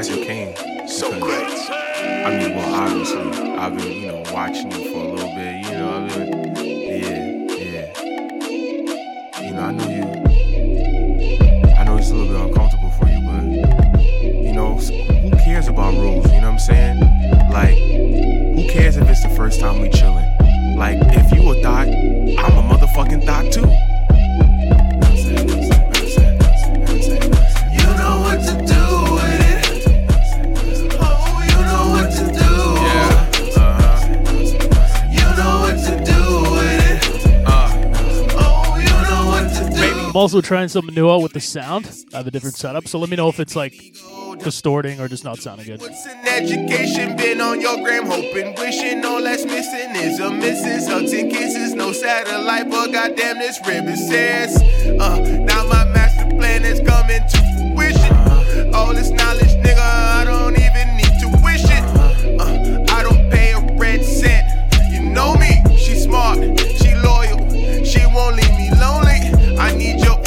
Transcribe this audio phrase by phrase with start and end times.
[0.00, 0.88] glad you came.
[0.88, 1.70] So great.
[2.24, 3.20] I mean, well, obviously,
[3.58, 5.56] I've been, you know, watching you for a little bit.
[5.66, 7.86] You know, I've been, yeah, yeah.
[9.42, 10.04] You know, I know you.
[11.74, 13.44] I know it's a little bit uncomfortable for you, but
[14.24, 16.24] you know, who cares about rules?
[16.32, 17.00] You know what I'm saying?
[17.50, 20.76] Like, who cares if it's the first time we chillin'?
[20.76, 23.79] Like, if you a thought, I'm a motherfucking thought too.
[40.20, 41.90] Also trying something new out with the sound.
[42.12, 43.96] I have a different setup, so let me know if it's like
[44.44, 45.80] distorting or just not sounding good.
[45.80, 48.04] What's an education been on your gram?
[48.04, 49.02] Hoping, wishing
[49.46, 50.86] missing is a.
[50.88, 53.58] Hugs kisses, no satellite, but goddamn this
[53.96, 54.60] says.
[55.00, 57.38] Uh, now my master plan is coming to
[57.74, 58.74] fruition.
[58.74, 61.10] All this knowledge, nigga, I don't even need.
[62.38, 64.46] Uh, I don't pay a red cent.
[64.92, 65.62] You know me,
[65.94, 67.38] smart, she loyal,
[67.84, 69.56] she won't leave me lonely.
[69.58, 70.19] I need your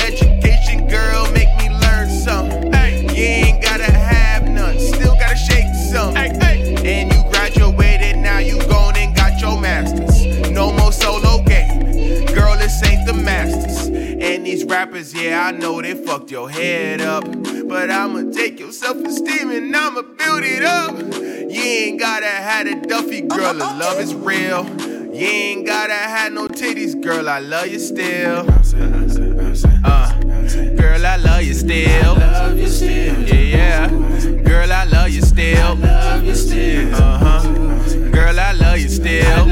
[14.54, 17.24] these rappers, yeah, I know they fucked your head up.
[17.68, 20.96] But I'ma take your self esteem and I'ma build it up.
[20.96, 24.64] You ain't gotta have a Duffy, girl, the love is real.
[25.12, 28.46] You ain't gotta have no titties, girl, I love you still.
[29.84, 30.22] Uh,
[30.76, 32.18] girl, I love you still.
[32.20, 33.88] Yeah, yeah.
[34.44, 35.84] Girl, I love you still.
[35.84, 37.42] Uh huh.
[38.12, 39.46] Girl, I love you still.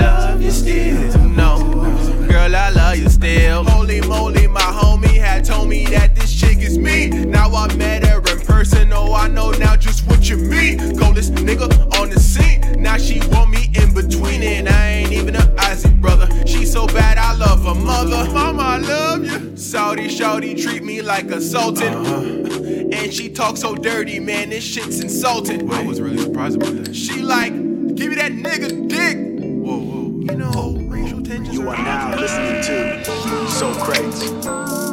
[1.28, 1.82] No.
[2.30, 3.64] Girl, I love you still.
[3.64, 4.62] Holy moly, my
[5.02, 7.08] homie had told me that this chick is me.
[7.10, 8.92] Now I met her in person.
[8.94, 10.98] Oh, I know now just what you mean.
[10.98, 12.82] Coldest nigga on the scene.
[12.82, 14.68] Now she want me in between it.
[14.68, 16.28] I ain't even a Isaac brother.
[16.46, 18.32] She so bad, I love her mother.
[18.32, 19.58] Mama, I love you.
[19.58, 21.94] Saudi shawty treat me like a sultan.
[21.94, 22.50] Uh-huh.
[22.92, 24.50] And she talk so dirty, man.
[24.50, 25.72] This shit's insulting.
[25.72, 26.96] I was really surprised about that.
[26.96, 29.18] She like, give me that nigga dick.
[29.40, 30.02] Whoa, whoa.
[30.22, 31.58] You know, racial tensions.
[31.58, 34.91] You are now listening to So Crazy.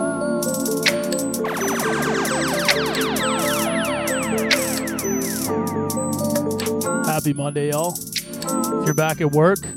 [7.19, 7.99] Happy Monday, y'all.
[7.99, 9.73] If you're back at work, you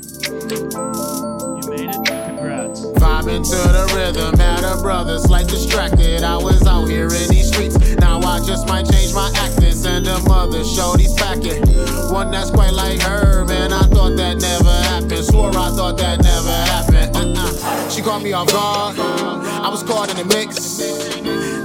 [1.66, 2.06] made it.
[2.06, 2.86] Congrats.
[3.02, 6.22] Vibing to the rhythm, had a brother slight distracted.
[6.22, 7.76] I was out here in these streets.
[7.96, 9.72] Now I just might change my acting.
[9.72, 11.66] Send a mother, shorty's packing.
[12.12, 13.72] One that's quite like her, man.
[13.72, 15.24] I thought that never happened.
[15.24, 17.16] Swore I thought that never happened.
[17.36, 17.88] Uh-uh.
[17.90, 18.96] She caught me off guard.
[19.00, 20.78] I was caught in the mix.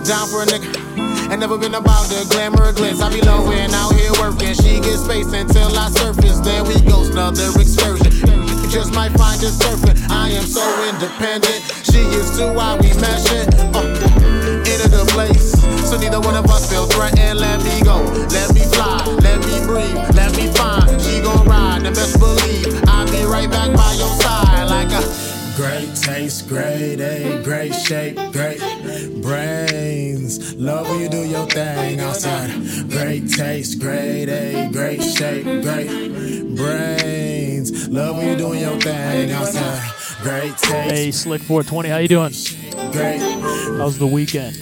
[0.10, 1.07] Down for a nigga.
[1.38, 3.00] Ain't never been about the glamour or glitz.
[3.00, 4.58] I be low and out here working.
[4.58, 6.40] She gets space until I surface.
[6.40, 8.10] Then we go another excursion.
[8.74, 10.02] Just might find a surfing.
[10.10, 11.62] I am so independent.
[11.86, 13.54] She is too why we meshing.
[13.70, 13.86] Uh,
[14.66, 15.54] in a good place.
[15.86, 17.38] So neither one of us feel threatened.
[17.38, 18.02] Let me go.
[18.34, 19.06] Let me fly.
[19.22, 19.94] Let me breathe.
[20.18, 20.90] Let me find.
[21.00, 21.86] She gon' ride.
[21.86, 24.66] And best believe I'll be right back by your side.
[24.74, 28.60] Like a Great taste, great A, great shape, great
[29.24, 30.54] brains.
[30.54, 32.52] Love when you do your thing outside.
[32.92, 37.90] Great taste, great A, great shape, great brains.
[37.90, 39.82] Love when you doing your thing outside.
[40.22, 42.34] Great Hey, Slick 420, how you doing?
[42.92, 43.18] great
[43.80, 44.56] How's the weekend?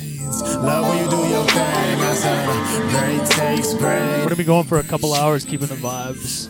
[0.64, 2.90] love when you do your thing outside.
[2.92, 6.48] Great taste, We're gonna be going for a couple hours, keeping the vibes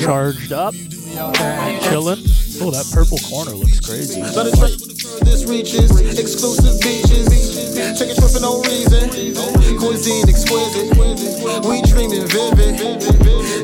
[0.00, 0.74] charged up.
[1.84, 2.24] Chilling.
[2.60, 4.20] Oh, that purple corner looks crazy.
[4.20, 7.28] Let the reaches, exclusive beaches.
[7.96, 9.08] Take a trip for no reason.
[9.76, 10.92] Cuisine exquisite.
[11.64, 13.00] We dreaming vivid.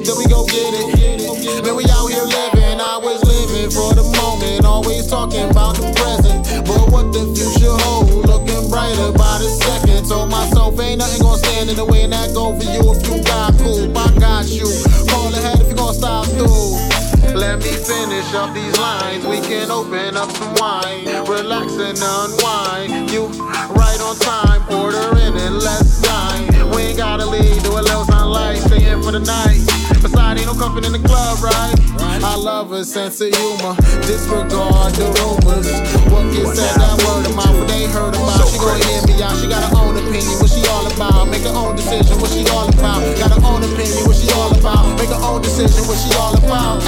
[0.04, 1.64] Then we go get it.
[1.64, 2.80] We out here living.
[2.80, 4.64] I was living for the moment.
[4.64, 6.44] Always talking about the present.
[6.64, 10.08] But what the future holds, looking brighter by the second.
[10.28, 13.22] Myself ain't nothing gonna stand in the way and that go for you if you
[13.24, 13.92] got cool.
[13.96, 14.68] I got you.
[15.08, 17.05] Call ahead if you gonna stop through.
[17.34, 19.26] Let me finish up these lines.
[19.26, 23.10] We can open up some wine, relax and unwind.
[23.10, 23.26] You
[23.72, 26.46] right on time, order in and let's dine.
[26.70, 29.64] We ain't gotta leave, do a little sunlight, stay in for the night.
[30.02, 31.74] Besides, ain't no comfort in the club, right?
[32.22, 33.74] I love a sense of humor,
[34.06, 35.68] disregard the rumors.
[36.10, 38.48] What gets said, that word of mouth, what they heard about.
[38.48, 41.28] She gon' hear me out, she got her own opinion, what she all about.
[41.28, 43.02] Make her own decision, what she all about.
[43.18, 44.96] Got her own opinion, what she all about.
[44.98, 46.82] Make her own decision, what she all about.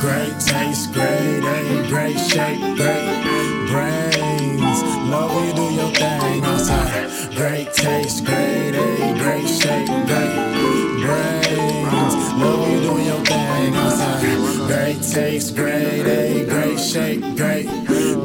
[0.00, 4.82] Great taste, great A, great shape, great brains.
[5.10, 7.10] Love you, do your thing outside.
[7.36, 10.34] Great taste, great A, great shape, great
[11.04, 12.14] brains.
[12.32, 14.66] Love you, do your thing outside.
[14.68, 17.66] Great taste, great A, great shape, great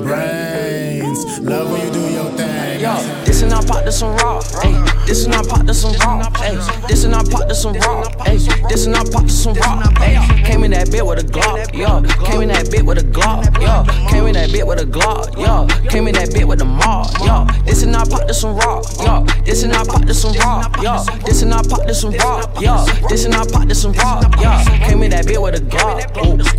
[0.01, 1.39] brains.
[1.41, 2.79] Love when you do your thing.
[2.79, 2.95] Yo,
[3.25, 4.45] this and I pop this one rock.
[4.63, 6.23] Ay this and I pop this some raw.
[6.41, 8.03] Ayy, this and I pop this some raw.
[8.25, 9.81] Ayy, this and I pop this some raw.
[10.01, 11.73] Ayy, came in that bit with a Glock.
[11.73, 13.45] Yo, came in that bit with a Glock.
[13.61, 15.37] Yo, came in that bit with a Glock.
[15.37, 17.07] Yo, came in that bit with the mob.
[17.23, 18.81] Yo, this and I pop this some raw.
[19.03, 20.63] Yo, this and I pop this some raw.
[20.81, 22.41] Yo, this and I pop this some raw.
[22.59, 24.21] Yo, this and I pop this some raw.
[24.41, 24.51] Yo,
[24.85, 26.13] came in that bit with a Glock.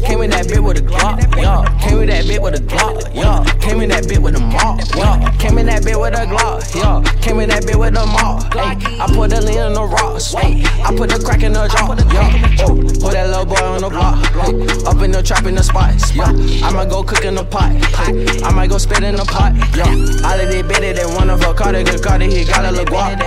[0.07, 1.21] Came in that bit with a Glock.
[1.37, 3.15] Yo, came in that bit with a Glock.
[3.15, 4.81] Yo, came in that bit with a mob.
[4.95, 6.75] Yo, came in that bit with a Glock.
[6.75, 8.36] Yo, came in that bit with a mob.
[8.41, 10.35] I put the lean in the rocks.
[10.35, 11.99] Ay, I put the crack in the jaw.
[12.15, 14.23] Yo, oh, put that little boy on the block.
[14.39, 14.55] Ay,
[14.87, 16.15] up in the trap in the spots.
[16.15, 16.23] Yo,
[16.63, 17.75] I'ma go cook in the pot.
[17.99, 18.15] Ay,
[18.47, 19.51] I might go spit in the pot.
[19.75, 22.87] Yo, all of these bitches, they want a Cardi, good Cardi, he got a little
[22.87, 23.19] guap.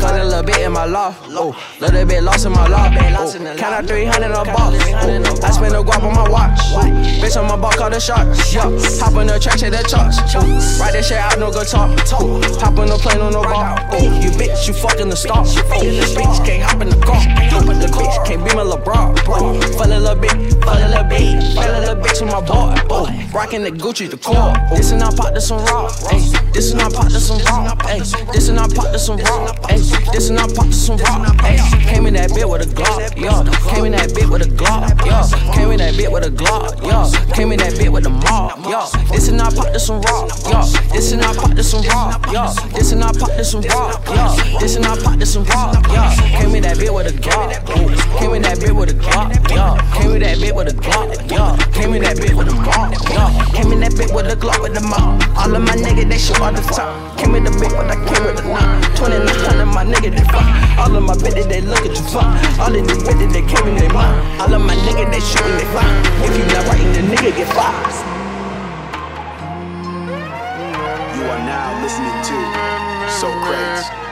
[0.00, 1.30] Cut a little bit in my loft.
[1.30, 2.98] Oh, little bit lost in my loft.
[2.98, 4.74] Oh, count out 300 a boss.
[4.74, 6.58] Oh, I spend a guap on my watch.
[7.22, 8.52] Bitch on my ball, call the shots.
[8.52, 8.62] Yo,
[8.98, 10.18] hop in the track, check the charts.
[10.82, 10.92] Write oh.
[10.92, 11.86] that shit out, no guitar.
[12.18, 12.42] Oh.
[12.58, 13.78] Hop on the plane on no ball.
[13.92, 15.46] Oh, you bitch, you fucking the star.
[15.46, 17.20] Oh, bitch can't hop in the car.
[17.56, 19.16] Oh, the bitch can't be my LeBron.
[19.26, 20.32] Fuck a little bit,
[20.64, 22.74] fuck a little bit, fuck a little bitch with my boy.
[22.90, 24.52] Oh, rocking the Gucci, the core.
[24.76, 25.88] This and I pop this some raw.
[26.52, 27.74] This and I pop this some raw.
[28.32, 29.52] This and I pop this some raw.
[30.12, 31.32] This and I pop this some raw.
[31.86, 33.16] Came in that bit with a Glock.
[33.16, 35.04] Yo, came in that bit with a Glock.
[35.04, 36.82] Yo, came in that bit with a Glock.
[36.82, 38.60] Yo, came in that bit with the mob.
[38.64, 40.26] Yo, this and I pop this some raw.
[40.48, 42.18] Yo, this and I pop this some raw.
[42.32, 43.90] Yo, this and I pop this some raw.
[44.06, 45.72] Yo, this and I pop this some raw.
[45.92, 46.02] Yo,
[46.38, 47.50] came in that bit with a Glock.
[48.18, 49.32] Came in that bit with a Glock.
[49.50, 51.08] Yo, came in that bit with a Glock.
[51.30, 52.92] Yo, came in that bit with a mob.
[53.08, 53.24] Yo,
[53.54, 55.22] came in that bit with a Glock with the mob.
[55.36, 57.16] All of my niggas they shoot all the time.
[57.16, 58.82] Came in the bit when I came with a nine.
[58.94, 60.46] Twenty nine hundred my nigga they fuck.
[60.78, 62.28] All of my bitches they look at you fuck.
[62.60, 64.16] All of these bitches they came in they mind.
[64.40, 65.86] All of my niggas they shooting they fly.
[66.22, 67.96] If you not writing the nigga get fired.
[71.16, 72.36] You are now listening to
[73.10, 74.05] So Crates.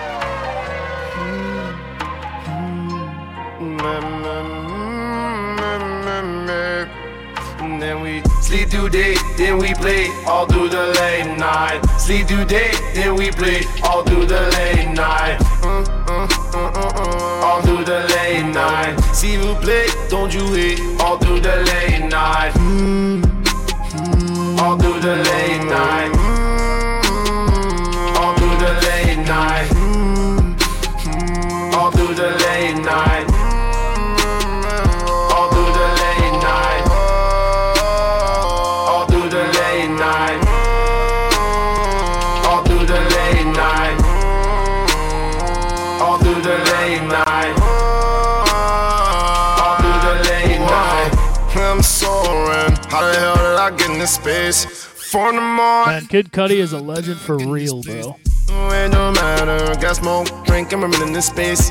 [7.84, 11.84] Then we sleep through day, then we play all through the late night.
[11.98, 15.38] Sleep through day, then we play all through the late night.
[17.44, 18.98] All through the late night.
[19.12, 22.52] See you play, don't you hate all through the late night.
[24.62, 26.23] All through the late night.
[54.04, 54.84] Did I get in this space?
[54.84, 55.94] Four in the morning.
[55.94, 58.16] Man, Kid Cudi is a legend for real, bro.
[58.48, 59.80] It don't matter.
[59.80, 61.70] Got smoke, drink, I'm in this space.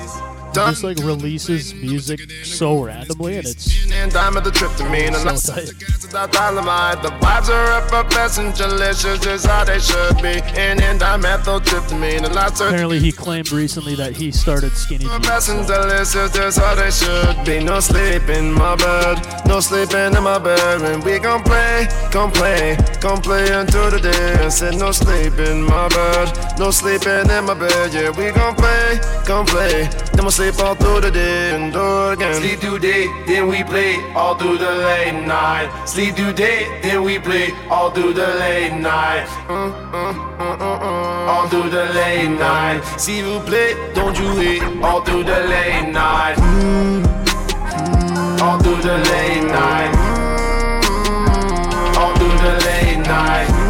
[0.53, 5.05] Just like releases music so randomly, and it's And dime at the trip to me.
[5.05, 5.65] And So tight.
[5.67, 10.41] the vibes are effervescent, delicious, just how they should be.
[10.59, 12.23] And then dimethyltryptamine.
[12.25, 15.13] And lots of apparently he claimed recently that he started skinny jeans.
[15.13, 17.63] Effervescent, delicious, just how they should be.
[17.63, 20.81] No sleep in my bed, no sleeping in my bed.
[20.81, 24.33] And we gon' play, gon' play, gon' play until the day.
[24.45, 27.93] I said no sleep in my bed, no sleeping in my bed.
[27.93, 29.89] Yeah, we gon' play, gon' play.
[30.13, 32.33] Then we'll sleep all through the day and again.
[32.35, 35.69] Sleep through day, then we play all through the late night.
[35.85, 39.25] Sleep through day, then we play all through the late night.
[41.29, 42.81] All through the late night.
[42.97, 44.63] See you play, don't you hate?
[44.83, 46.37] All through the late night.
[48.41, 49.91] All through the late night.
[51.97, 53.62] All through the late night.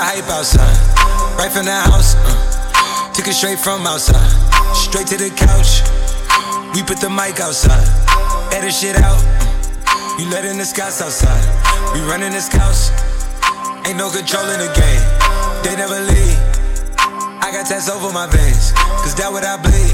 [0.00, 0.80] The hype outside,
[1.36, 2.16] right from the house.
[2.16, 4.32] Uh, took it straight from outside,
[4.72, 5.84] straight to the couch.
[6.72, 7.84] We put the mic outside,
[8.48, 9.20] edit shit out.
[9.20, 11.44] Uh, you letting the scouts outside,
[11.92, 12.88] we running the scouts.
[13.84, 15.04] Ain't no control in the game,
[15.60, 16.40] they never leave.
[17.44, 18.72] I got tats over my veins,
[19.04, 19.92] cause that what I bleed.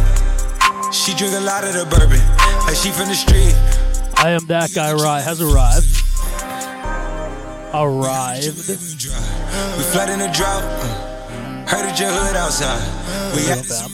[0.94, 2.22] She drink a lot of the bourbon,
[2.62, 3.58] like she from the street.
[4.22, 4.94] I am that guy.
[4.94, 5.90] Ri has arrived.
[7.74, 9.35] Arrived.
[9.76, 10.62] We flood in the drought.
[10.62, 12.80] Uh, heard at your hood outside.
[13.34, 13.90] We have fam.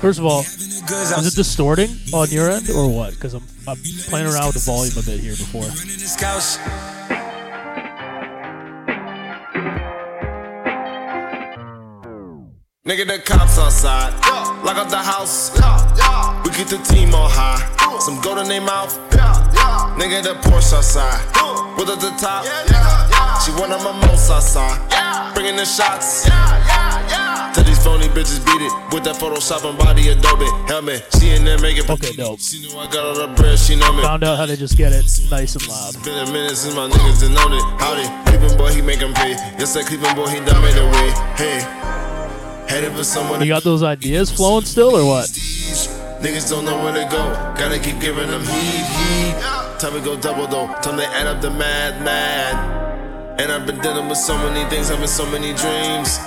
[0.00, 3.14] First of all, is it distorting on your end or what?
[3.14, 5.64] Because I'm I'm playing around with the volume a bit here before.
[5.64, 6.58] in the scouts.
[12.86, 14.12] Nigga, the cops outside.
[14.64, 15.50] Lock up the house.
[16.44, 17.60] We keep the team on high.
[18.00, 18.98] Some gold in their mouth.
[20.00, 21.20] Nigga, the Porsche outside.
[21.76, 23.19] With at the top.
[23.50, 24.78] She one of my most outside.
[25.34, 26.24] Bringing the shots.
[26.24, 31.04] Tell these phony bitches beat it with that Photoshop and body Adobe helmet.
[31.18, 32.38] She in there making Okay, dope.
[32.38, 34.02] She know I got all the bread, she know me.
[34.02, 35.94] Found out how to just get it nice and loud.
[36.04, 37.62] Been a minute since my niggas done known it.
[37.80, 39.32] Howdy, Cleveland boy, he make 'em pay.
[39.58, 41.10] Yes, that Cleveland boy, he done made a way.
[41.34, 41.58] Hey,
[42.68, 43.40] headed for someone.
[43.40, 45.26] You got those ideas flowing still, or what?
[46.22, 47.22] Niggas don't know where to go.
[47.58, 49.34] Gotta keep giving them heat, heat.
[49.80, 50.68] Time to go double though.
[50.82, 52.89] Time to add up the mad, mad.
[53.40, 56.18] And I've been dealing with so many things, having so many dreams.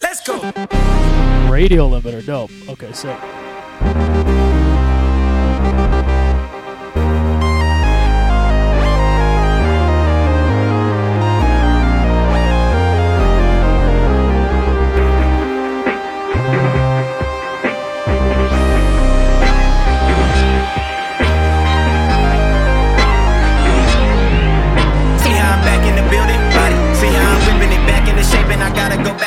[0.00, 0.40] Let's go.
[1.50, 2.52] Radio limiter, dope.
[2.68, 3.10] Okay, so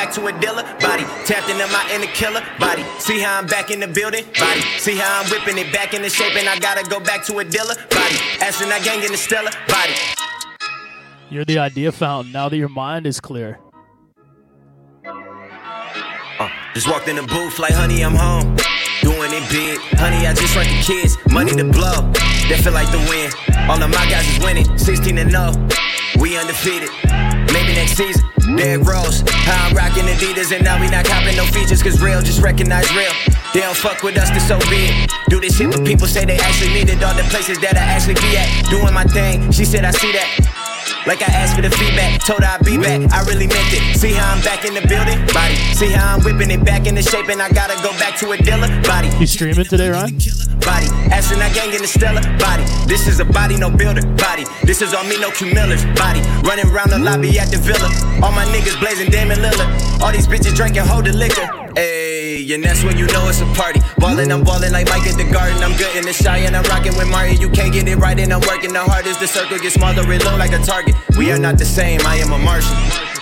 [0.08, 1.04] back to a dealer, body.
[1.26, 2.82] Tapped into my inner killer, body.
[2.98, 4.60] See how I'm back in the building, body.
[4.78, 7.44] See how I'm whipping it back into shape, and I gotta go back to a
[7.44, 8.16] dealer, body.
[8.40, 9.92] Astronaut gang in the stellar, body.
[11.30, 12.32] you're the idea fountain.
[12.32, 13.58] Now that your mind is clear.
[15.04, 18.56] Uh, just walked in the booth like, honey, I'm home.
[19.02, 20.26] Doing it big, honey.
[20.26, 22.10] I just run the kids, money to blow.
[22.48, 23.30] That feel like the win.
[23.68, 25.52] All of my guys is winning, 16 and 0.
[26.18, 26.88] We undefeated.
[27.52, 28.24] Maybe next season,
[28.56, 29.22] Derrick Rose.
[29.46, 32.90] How I'm rocking Adidas, and now we not copping no features, cause real just recognize
[32.94, 33.12] real.
[33.54, 35.10] They don't fuck with us, they so be it.
[35.28, 37.02] Do this shit, but people say they actually need it.
[37.02, 38.48] All the places that I actually be at.
[38.70, 40.67] Doing my thing, she said, I see that.
[41.06, 43.00] Like I asked for the feedback, told her I'd be back.
[43.12, 43.96] I really meant it.
[43.96, 45.18] See how I'm back in the building?
[45.32, 45.56] Body.
[45.74, 48.36] See how I'm whipping it back into shape, and I gotta go back to a
[48.36, 48.68] dealer?
[48.82, 49.08] Body.
[49.18, 50.18] You streaming today, Ryan?
[50.60, 50.88] Body.
[51.08, 52.20] Astronaut gang in the stellar.
[52.38, 52.64] Body.
[52.86, 54.04] This is a body, no builder.
[54.16, 54.44] Body.
[54.64, 55.84] This is on me, no Q Millers.
[55.96, 56.20] Body.
[56.44, 57.88] Running around the lobby at the villa.
[58.22, 59.70] All my niggas blazing Damian Lillard.
[60.02, 61.46] All these bitches drinking, hold the liquor.
[61.76, 62.17] Ayy,
[62.50, 63.80] and that's when you know it's a party.
[63.98, 65.62] Ballin', I'm ballin' like Mike at the garden.
[65.62, 67.34] I'm good in the shy and I'm rockin' with Mario.
[67.34, 69.20] You can't get it right, and I'm working the hardest.
[69.20, 70.94] The circle gets smaller, it look like a target.
[71.16, 73.17] We are not the same, I am a Martian.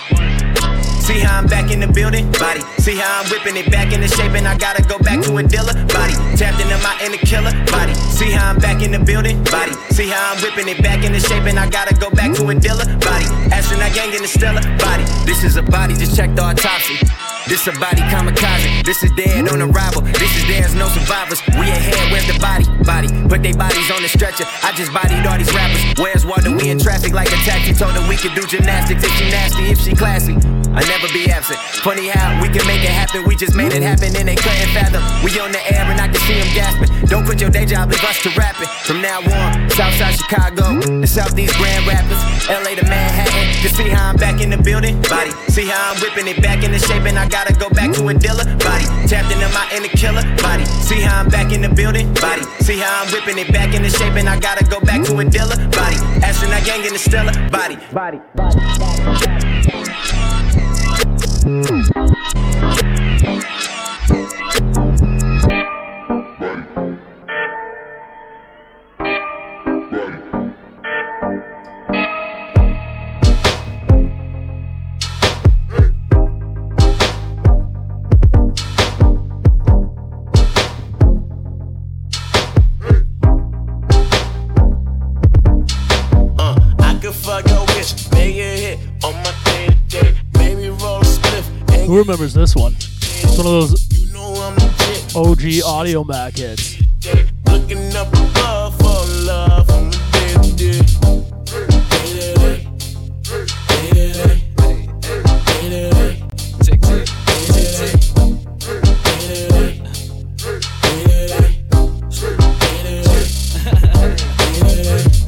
[1.07, 2.29] See how I'm back in the building?
[2.33, 2.59] Body.
[2.83, 5.43] See how I'm whipping it back into shape, and I gotta go back to a
[5.43, 5.71] dealer?
[5.87, 6.11] Body.
[6.35, 7.55] Tapped into my inner killer?
[7.71, 7.93] Body.
[8.11, 9.41] See how I'm back in the building?
[9.45, 9.71] Body.
[9.95, 12.55] See how I'm whipping it back into shape, and I gotta go back to a
[12.55, 12.83] dealer?
[12.99, 13.23] Body.
[13.55, 14.59] Astronaut gang in the stellar?
[14.83, 15.05] Body.
[15.23, 16.99] This is a body, just check the autopsy.
[17.47, 18.83] This a body kamikaze.
[18.83, 20.01] This is dead on arrival.
[20.19, 21.39] This is there's no survivors.
[21.55, 22.67] We ahead, where's the body?
[22.83, 23.07] Body.
[23.29, 24.43] Put they bodies on the stretcher.
[24.67, 25.79] I just bodied all these rappers.
[25.95, 26.51] Where's water?
[26.51, 27.71] We in traffic like a taxi.
[27.71, 30.35] Told her we could do gymnastics if she nasty, if she classy.
[30.75, 31.59] I never be absent.
[31.85, 33.23] Funny how we can make it happen.
[33.25, 35.03] We just made it happen and they couldn't fathom.
[35.23, 36.89] We on the air and I can see them gasping.
[37.07, 38.69] Don't quit your day job, leave us to rapping.
[38.83, 43.45] From now on, Southside Chicago, the Southeast Grand Rapids, LA to Manhattan.
[43.61, 45.01] You see how I'm back in the building?
[45.03, 45.31] Body.
[45.49, 48.13] See how I'm whipping it back into shape and I gotta go back to a
[48.13, 48.45] dealer?
[48.57, 48.85] Body.
[49.07, 50.23] Tapped into my inner killer?
[50.41, 50.65] Body.
[50.65, 52.13] See how I'm back in the building?
[52.15, 52.43] Body.
[52.65, 55.25] See how I'm whipping it back into shape and I gotta go back to a
[55.25, 55.57] dealer?
[55.69, 55.97] Body.
[56.25, 57.33] Astronaut gang in the stellar?
[57.49, 57.77] Body.
[57.93, 58.19] Body.
[58.35, 58.59] body.
[58.59, 59.17] body.
[59.21, 59.76] Body.
[61.47, 61.87] Uh,
[91.97, 92.75] Who remembers this one?
[92.75, 93.73] It's one of those.
[95.15, 96.75] OG Audio Mac hits.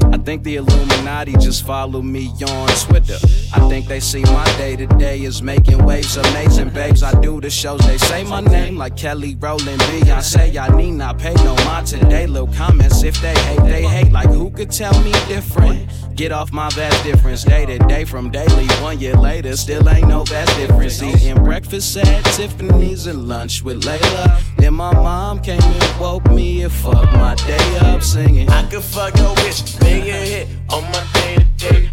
[0.04, 0.58] I think the
[1.00, 3.16] Illuminati just follow me on Twitter.
[3.54, 7.02] I think they see my day to day is making waves, amazing babes.
[7.02, 10.58] I do the shows, they say my name like Kelly Rowland, Beyonce.
[10.58, 12.26] I need not pay no mind today.
[12.26, 14.12] Little comments if they hate, they hate.
[14.12, 15.88] Like who could tell me different?
[16.16, 18.66] Get off my vast difference, day to day from daily.
[18.82, 21.02] One year later, still ain't no vast difference.
[21.02, 24.49] Eating breakfast at Tiffany's and lunch with Layla.
[24.60, 28.48] Then my mom came and woke me and fucked my day up singing.
[28.50, 31.89] I could fuck your bitch, make it hit on my day to day.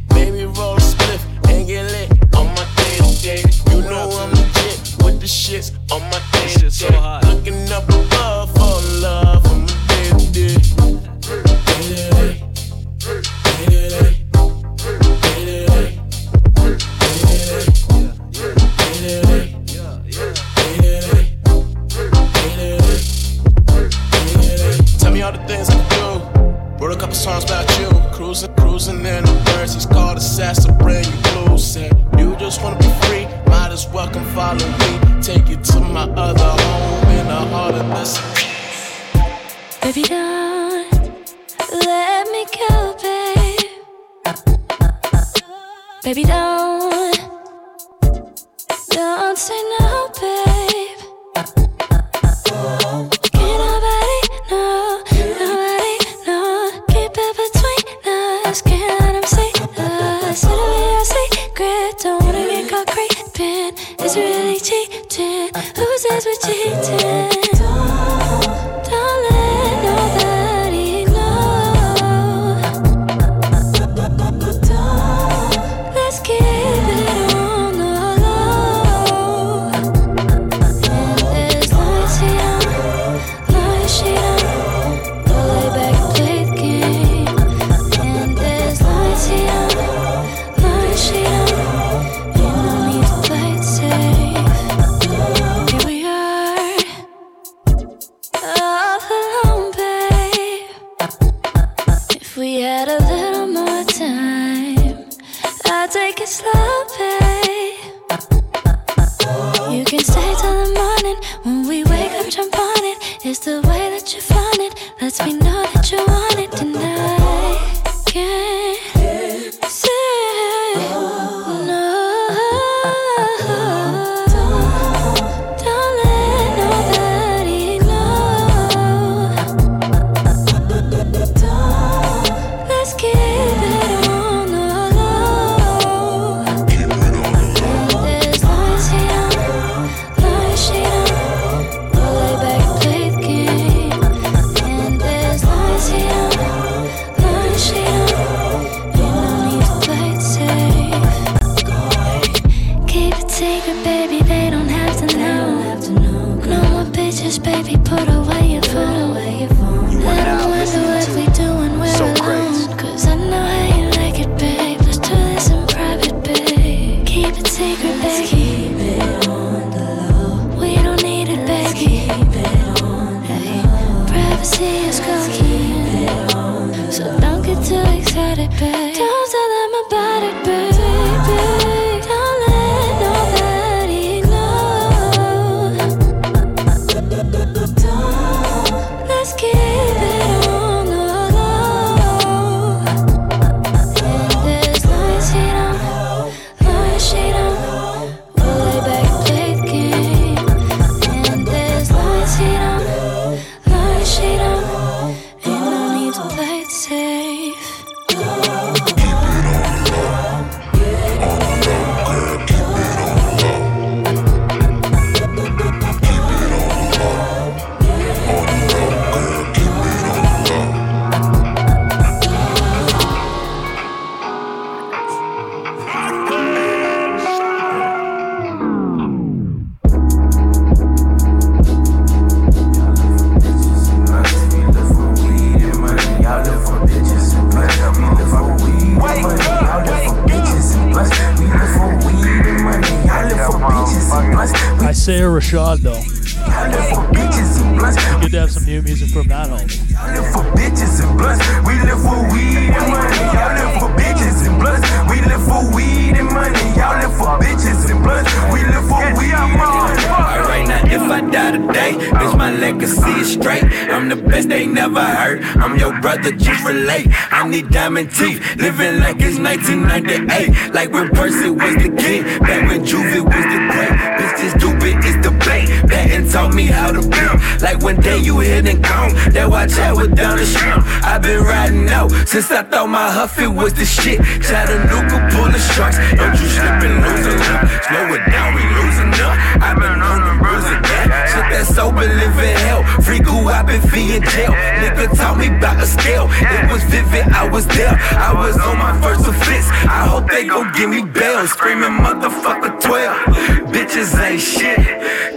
[282.98, 284.18] my Huffy was the shit.
[284.42, 285.98] Chattanooga pulling strikes.
[286.18, 287.62] Don't you slip and lose enough?
[287.86, 289.36] Slow it down, we losing up.
[289.62, 291.05] i been on the rules of that.
[291.29, 292.81] Shit that's sober, living hell.
[293.05, 294.53] Freak who i been feeling jail.
[294.81, 296.25] Nigga taught me about a scale.
[296.55, 297.96] It was vivid, I was there.
[298.29, 299.68] I was on my first offense.
[299.86, 301.46] I hope they gon' give me bail.
[301.46, 303.74] Screaming motherfucker 12.
[303.74, 304.79] Bitches ain't shit.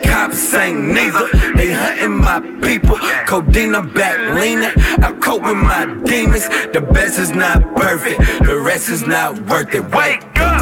[0.03, 1.29] Cops ain't neither.
[1.57, 2.96] They hunting my people.
[3.29, 4.75] Codina I'm back leaning.
[5.07, 6.49] I cope with my demons.
[6.73, 9.85] The best is not perfect, the rest is not worth it.
[9.95, 10.60] Wake up!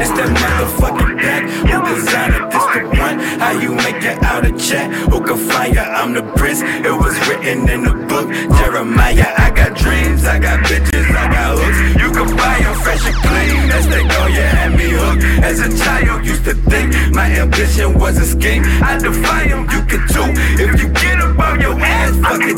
[0.00, 1.42] This that motherfucking pack.
[1.68, 3.18] Who designer, this the one.
[3.36, 4.88] How you make it out of chat?
[5.12, 5.76] Who can fire?
[5.76, 6.62] I'm the prince.
[6.62, 8.32] It was written in the book.
[8.56, 10.24] Jeremiah, I got dreams.
[10.24, 11.04] I got bitches.
[11.04, 11.78] I got hooks.
[12.00, 13.68] You can buy them fresh and clean.
[13.76, 15.22] As they go, you had me hooked.
[15.44, 18.62] As a child, used to think my ambition was a scheme.
[18.80, 20.28] I defy them, you can too.
[20.64, 22.12] If you get above your ass,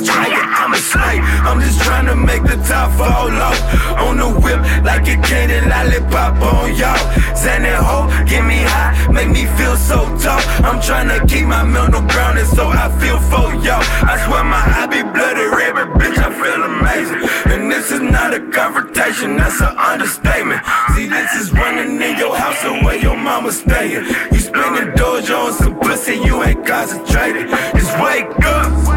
[0.04, 0.46] try it.
[0.58, 1.22] I'm a slave.
[1.46, 3.58] I'm just trying to make the top fall off.
[4.02, 6.98] On the whip, like a candy lollipop on y'all.
[7.38, 10.44] Xanax ho, get me high, make me feel so tough.
[10.66, 13.84] I'm trying to keep my mental grounded, so I feel for y'all.
[14.10, 17.20] I swear my eye be bloody red, but bitch, I feel amazing.
[17.52, 20.60] And this is not a confrontation, that's an understatement.
[20.94, 24.04] See, this is running in your house the way your mama staying.
[24.30, 27.48] You spending dojo on some pussy, you ain't concentrated.
[27.48, 28.91] Just wake up.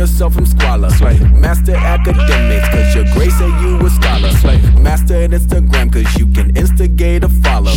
[0.00, 0.88] Yourself from squalor.
[1.34, 4.32] Master academics, cause your grade say you a scholar.
[4.80, 7.72] Mastered Instagram, cause you can instigate a follow.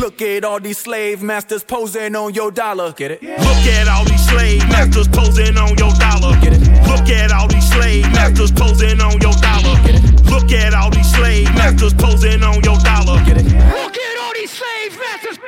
[0.00, 2.92] Look at all these slave masters posing on your dollar.
[2.92, 3.22] Get it?
[3.22, 6.34] Look at all these slave masters posing on your dollar.
[6.40, 6.62] Get it?
[6.88, 9.76] Look at all these slave masters posing on your dollar.
[9.86, 10.24] Get it?
[10.26, 13.22] Look at all these slave masters posing on your dollar.
[13.24, 13.44] Get it?
[13.46, 15.38] Look at all these slave masters.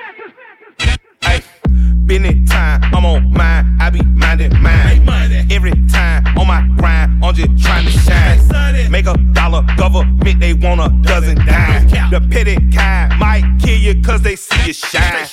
[2.13, 5.09] Business time, I'm on mine, I be minding mine.
[5.51, 8.91] Every time on my grind, I'm just trying to shine.
[8.91, 11.89] Make a dollar, government, they want a dozen dime.
[12.11, 15.27] The petty kind might kill you cause they see you shine.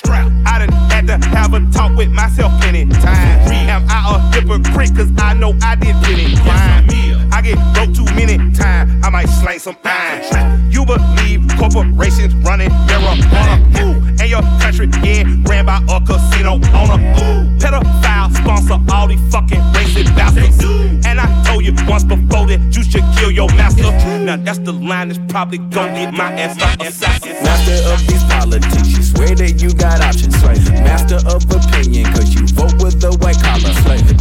[0.46, 3.50] I done to have a talk with myself plenty times.
[3.50, 6.86] Am I a hypocrite cause I know I did plenty crime.
[7.32, 10.70] I get broke too many times, I might slang some iron.
[10.70, 13.58] You believe corporations running marijuana.
[13.80, 17.00] Ooh, and your country getting ran by a casino owner.
[17.18, 20.62] Ooh, pedophile sponsor all these fucking racist bastards.
[21.06, 23.90] And I told you once before that you should kill your master.
[24.20, 27.42] Now that's the line that's probably gonna get my ass assassinated.
[27.42, 30.34] Master of these politics, swear that you got options.
[30.70, 33.74] Master of opinion, cause you vote with the white collar.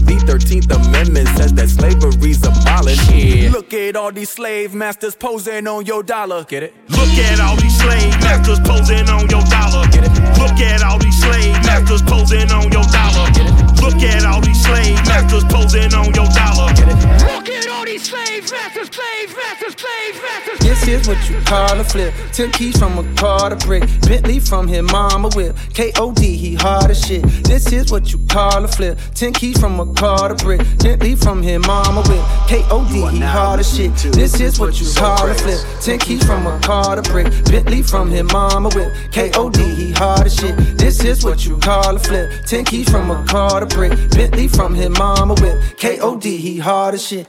[0.04, 3.08] The 13th Amendment says that slavery's abolished.
[3.52, 6.44] Look at all these slave masters posing on your dollar.
[6.44, 6.74] Get it?
[6.90, 9.88] Look at all these slave masters posing on your dollar.
[9.88, 10.14] Get it?
[10.38, 13.32] Look at all these slave masters posing on your dollar.
[13.32, 13.59] Get it?
[13.82, 16.68] Look at all these slave masters posing on your dollar.
[16.70, 20.60] Look at all these slave masters, slave masters, slave masters.
[20.60, 22.14] This is what you call a flip.
[22.32, 23.84] Ten keys from a car to brick.
[24.08, 25.56] Bentley from his mama whip.
[25.74, 26.22] K.O.D.
[26.36, 27.24] he hard as shit.
[27.44, 28.98] This is what you call a flip.
[29.14, 30.62] Ten keys from a car to brick.
[30.80, 32.24] Bentley from his mama whip.
[32.48, 32.94] K.O.D.
[32.94, 33.94] he hard as shit.
[34.14, 35.60] This is what you call a flip.
[35.82, 37.28] Ten keys from a car to brick.
[37.46, 38.94] Bentley from his mama whip.
[39.12, 39.64] K.O.D.
[39.76, 40.56] he hard as shit.
[40.78, 42.46] This is what you call a flip.
[42.46, 43.92] Ten keys from a car to brick.
[44.12, 45.78] Bentley from his mama whip.
[45.78, 46.38] K.O.D.
[46.38, 47.28] he hard as shit.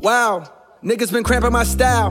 [0.00, 0.50] Wow,
[0.82, 2.10] niggas been cramping my style.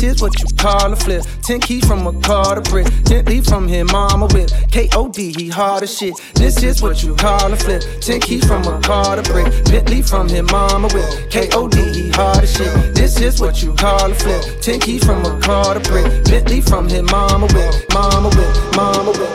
[0.00, 1.24] is what you call a flip.
[1.42, 2.86] Ten keys from a car to brick.
[3.04, 4.48] Bentley from his mama whip.
[4.70, 5.32] K.O.D.
[5.32, 6.14] he hard as shit.
[6.34, 7.82] This is what you call a flip.
[8.00, 9.46] Ten keys from a car to brick.
[9.64, 11.30] Bentley from his mama whip.
[11.30, 11.76] K.O.D.
[11.92, 12.94] he hard as shit.
[12.94, 14.60] This is what you call a flip.
[14.60, 16.06] Ten keys from a car to brick.
[16.24, 17.74] Bentley from his mama whip.
[17.92, 18.76] Mama whip.
[18.76, 19.30] Mama whip.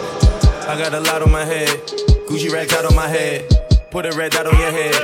[0.68, 1.70] I got a lot on my head.
[2.28, 3.46] Gucci rags out on my head.
[3.92, 4.96] Put a red dot on your head.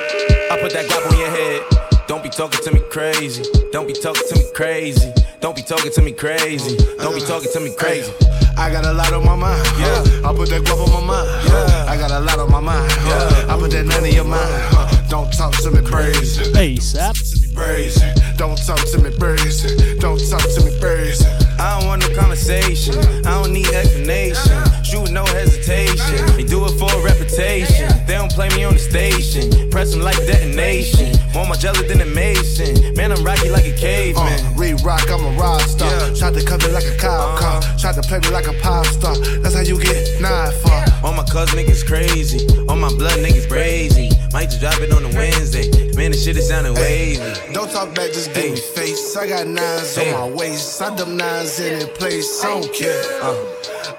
[0.51, 1.82] I put that Glock on your head.
[2.07, 3.43] Don't be talking to me crazy.
[3.71, 5.13] Don't be talking to me crazy.
[5.39, 6.75] Don't be talking to me crazy.
[6.97, 8.11] Don't be talking to me crazy.
[8.57, 9.65] I got a lot on my mind.
[9.79, 10.29] Yeah.
[10.29, 11.47] I put that guap on my mind.
[11.47, 11.85] Yeah.
[11.87, 12.91] I got a lot on my mind.
[13.05, 13.53] Yeah.
[13.53, 15.09] I put that none in your mind.
[15.09, 16.43] Don't talk to me crazy.
[16.53, 17.55] ASAP.
[17.55, 18.05] Crazy.
[18.35, 19.95] Don't talk to me crazy.
[19.99, 21.25] Don't talk to me crazy.
[21.59, 22.97] I don't want no conversation.
[23.25, 24.59] I don't need explanation.
[24.83, 26.25] Shoot no hesitation.
[26.35, 27.89] They do it for a reputation.
[28.05, 29.69] They don't play me on the station.
[29.69, 31.13] Press them like detonation.
[31.33, 32.95] More Margiela than a Mason.
[32.95, 34.39] Man, I'm rocky like a caveman.
[34.39, 36.15] Uh, rewind rock, I'm a rock star.
[36.15, 37.61] Shot to cut me like a cop car.
[37.77, 39.17] Shot to play me like a pop star.
[39.41, 40.83] That's how you get nine for.
[41.05, 42.47] All my cuz niggas crazy.
[42.67, 44.09] All my blood niggas crazy.
[44.31, 45.69] Might just drop it on a Wednesday.
[45.95, 47.17] Man, the shit is sounding wavy.
[47.53, 49.15] Don't talk back, just give me face.
[49.15, 50.81] I got nines on my waist.
[50.81, 52.43] I them nines in the place.
[52.43, 53.03] I don't care.
[53.21, 53.35] Uh,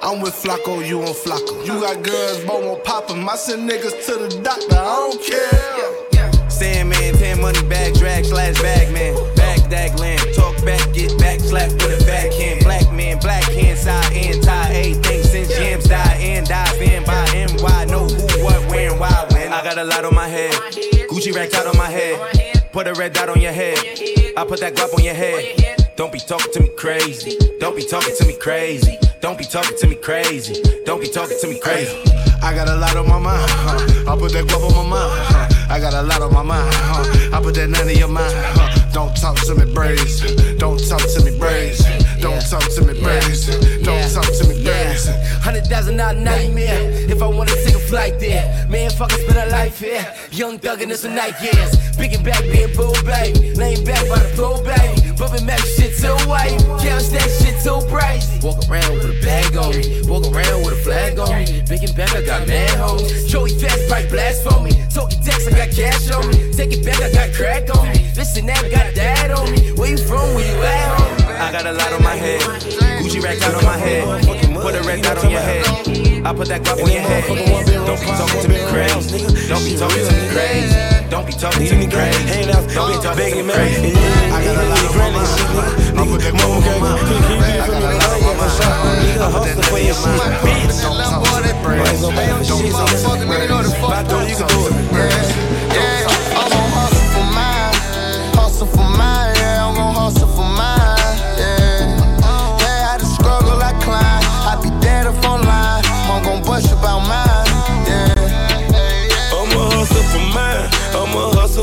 [0.02, 1.66] I'm with Flacko, you on Flacko.
[1.66, 3.28] You got girls, Bomo poppin'.
[3.28, 4.76] I send niggas to the doctor.
[4.76, 6.03] I don't care.
[7.44, 9.14] Sandman, 10 money bag, drag slash bag man.
[9.36, 12.64] Back dag land, talk back, get back, slap with a backhand.
[12.64, 17.24] Black man, black hand, side and tie, everything since jams die and dive in by
[17.34, 17.84] NY.
[17.86, 19.52] Know who, what, where, and why, when.
[19.52, 20.52] I got a lot on my head,
[21.10, 22.72] Gucci racked out on my head.
[22.72, 23.78] Put a red dot on your head,
[24.36, 25.84] I put that guap on your head.
[25.96, 27.38] Don't be talking to me crazy.
[27.60, 28.98] Don't be talking to me crazy.
[29.20, 30.60] Don't be talking to me crazy.
[30.84, 31.96] Don't be talking to me crazy.
[32.42, 33.48] I got a lot on my mind.
[33.48, 34.12] Huh?
[34.12, 35.22] I put that guap on my mind.
[35.28, 35.72] Huh?
[35.72, 36.74] I got a lot on my mind.
[36.74, 37.23] Huh?
[37.44, 38.32] I put that none in your mind.
[38.56, 38.88] Huh?
[38.94, 40.24] Don't talk to me braids.
[40.56, 41.84] Don't talk to me braids.
[42.16, 43.52] Don't talk to me braids.
[43.84, 45.08] Don't talk to me braids.
[45.44, 46.88] Hundred thousand dollar nightmare.
[47.04, 50.06] If I wanna take a flight there, man, fuck, I spend a life here.
[50.30, 51.76] Young thug and it's a night years.
[51.98, 53.52] Big and back, being bull, baby.
[53.52, 55.03] Laying back by the pool, baby.
[55.18, 56.58] Bumping back shit too white.
[56.82, 58.22] Couch that shit too bright.
[58.42, 60.02] Walk around with a bag on me.
[60.10, 61.62] Walk around with a flag on me.
[61.68, 62.76] Big and back, I got mad.
[63.28, 64.72] Joey fast, pipe blast for me.
[64.92, 66.52] Talking text, I got cash on me.
[66.52, 68.10] Take it back, I got crack on me.
[68.16, 69.72] Listen, that got dad on me.
[69.72, 70.34] Where you from?
[70.34, 71.14] Where you at?
[71.40, 72.40] I got a lot on my head.
[73.00, 74.04] Gucci rack out on my head.
[74.54, 75.66] Put a red dot on your head.
[76.26, 77.26] I put that guap on your head.
[77.86, 79.48] Don't be talking to me crazy.
[79.48, 80.93] Don't be talking to me crazy.
[81.14, 82.26] Don't be talking to me crazy.
[82.26, 83.54] Hang out, Don't be talking to me man.
[83.54, 83.94] crazy.
[83.94, 85.30] I got a lot my mind.
[85.94, 86.74] I put that my mind.
[86.74, 88.58] I got a lot on my mind.
[89.14, 90.18] I put that none in your mind.
[90.34, 92.02] Don't talk to me braids.
[92.02, 93.70] Don't talk to me braids.
[93.78, 95.23] Bato, you can do it.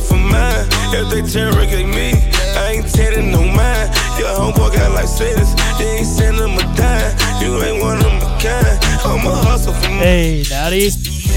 [0.08, 0.68] For mine.
[0.94, 2.12] If they me,
[2.58, 3.90] I ain't telling no mind.
[4.20, 5.54] Your homeboy got like cities.
[5.80, 7.16] You ain't send him a dime.
[7.42, 8.78] You ain't one of my kind.
[9.06, 10.00] I'ma hustle for mine.
[10.00, 10.90] Hey, Natty,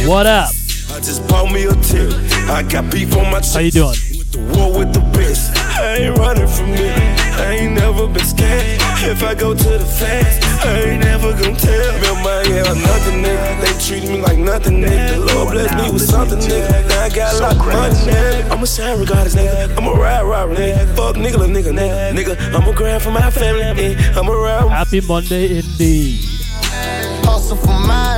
[0.07, 0.51] what up?
[0.91, 2.13] I just bought me a tip.
[2.49, 3.55] I got beef on my chest.
[3.55, 3.97] How you doing?
[4.19, 5.57] With The war with the best.
[5.57, 7.21] I ain't running from it.
[7.39, 8.84] I ain't never been scared.
[9.07, 11.93] If I go to the fast, I ain't never gonna tell.
[12.01, 13.61] Remember, I ain't have nothing, nigga.
[13.61, 15.27] They treated me like nothing, nigga.
[15.27, 16.89] The Lord bless me with something, nigga.
[16.89, 18.51] Now I got a lot of money, nigga.
[18.51, 19.77] I'ma shine regardless, nigga.
[19.77, 20.97] I'ma ride, ride, nigga.
[20.97, 22.13] Fuck nigga, little nigga, nigga.
[22.17, 24.17] Nigga, I'ma grind for my family, nigga.
[24.17, 24.71] I'ma ride.
[24.71, 26.25] Happy Monday indeed.
[27.29, 28.14] hustle for mine,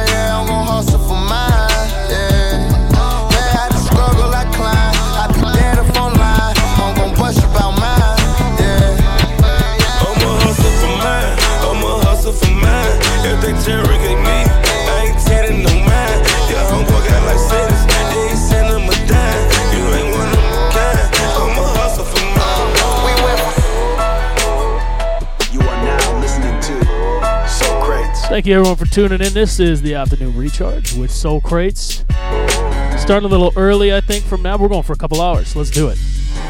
[28.37, 29.33] Thank you everyone for tuning in.
[29.33, 32.05] This is the afternoon recharge with Sokrates.
[33.01, 34.27] Starting a little early, I think.
[34.27, 35.57] From now, we're going for a couple hours.
[35.57, 35.99] Let's do it.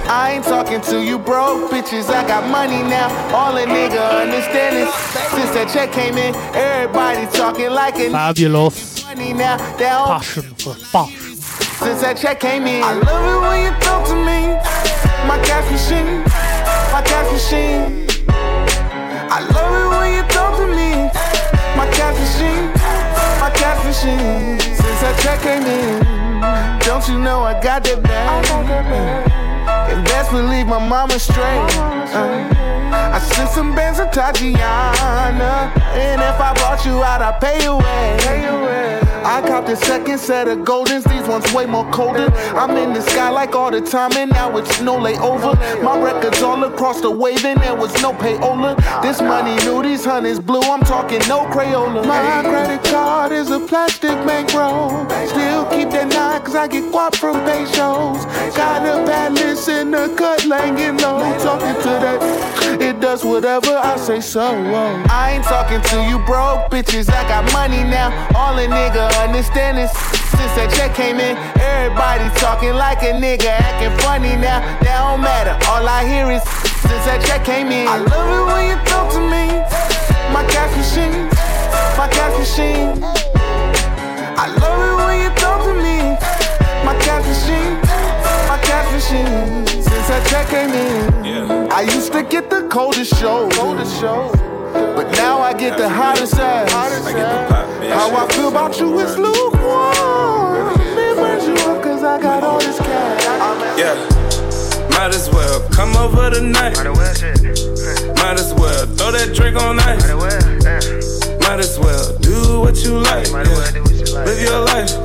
[0.08, 2.10] I ain't talking to you broke bitches.
[2.10, 3.06] I got money now.
[3.32, 4.92] All a nigga understand is
[5.30, 9.56] since that check came in, everybody talking like a Fabulous money now.
[9.76, 11.36] They all passion for fashion.
[11.36, 12.82] since that check came in.
[12.82, 14.58] I love it when you talk to me.
[15.28, 16.24] My cash machine,
[16.90, 18.06] my cash machine.
[18.28, 19.85] I love it
[23.86, 24.58] machine.
[24.60, 26.00] Since that check came in,
[26.80, 29.30] don't you know I got that bag?
[29.90, 31.70] And best believe my mama straight.
[32.12, 35.72] Uh, I sent some bands to Tatiana.
[35.94, 39.05] And if I brought you out, I pay you away.
[39.26, 41.02] I copped the second set of Goldens.
[41.02, 42.30] These ones way more colder.
[42.54, 45.56] I'm in the sky like all the time, and now it's no layover.
[45.82, 48.76] My records all across the way, and there was no payola.
[49.02, 50.60] This money new, these honeys blue.
[50.60, 52.06] I'm talking no Crayola.
[52.06, 54.90] My credit card is a plastic bankroll.
[55.26, 58.24] Still keep that nine, cause I get guap from pay shows.
[58.54, 61.18] Got a palace in the cut, laying low.
[61.40, 64.46] Talking to that, it does whatever I say so.
[65.10, 67.10] I ain't talking to you broke bitches.
[67.10, 68.14] I got money now.
[68.36, 69.90] All a nigga understand is
[70.36, 74.60] since that check came in, everybody talking like a nigga, acting funny now.
[74.84, 75.56] That don't matter.
[75.70, 76.42] All I hear is
[76.84, 77.88] since that check came in.
[77.88, 79.62] I love it when you talk to me.
[80.32, 81.28] My cash machine,
[81.96, 83.00] my cash machine.
[84.36, 86.16] I love it when you talk to me.
[86.84, 87.80] My cash machine,
[88.48, 89.85] my cash machine.
[90.06, 93.48] Since that check came in, I used to get the coldest show.
[93.50, 94.30] Coldest show.
[94.72, 96.70] But now I get the hottest ass.
[96.70, 100.78] How I feel about you is lukewarm.
[100.94, 103.24] Man, burn you up cause I got all this cash.
[103.76, 103.96] Yeah,
[104.96, 106.76] might as well come over tonight.
[108.14, 110.06] Might as well throw that drink on ice.
[111.40, 113.26] Might as well do what you like.
[113.26, 114.22] yeah.
[114.22, 114.96] Live your life.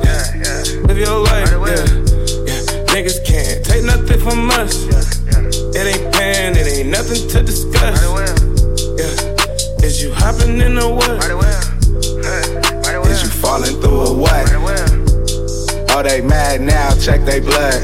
[0.86, 1.50] Live your life.
[1.50, 2.41] Yeah.
[2.92, 4.84] Niggas can't take nothing from us.
[5.74, 7.98] It ain't pan, it ain't nothing to discuss.
[9.00, 9.82] Yeah.
[9.82, 11.08] Is you hopping in the what?
[13.08, 14.46] Is you falling through a what?
[15.96, 17.80] Oh, they mad now, check they blood.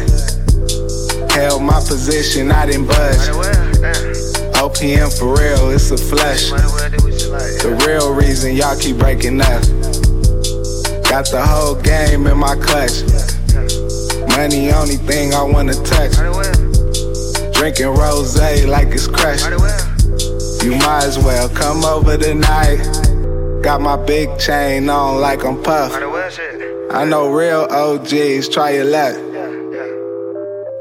[1.30, 3.30] Held my position, I didn't budge.
[4.60, 6.50] OPM for real, it's a flush.
[7.62, 9.62] The real reason y'all keep breaking up.
[11.08, 13.37] Got the whole game in my clutch.
[14.38, 16.12] Money, only thing I wanna touch.
[17.54, 19.50] Drinking rose like it's crushed.
[20.62, 22.78] You might as well come over tonight.
[23.64, 25.92] Got my big chain on like I'm puff.
[26.92, 29.16] I know real OGs, try your luck.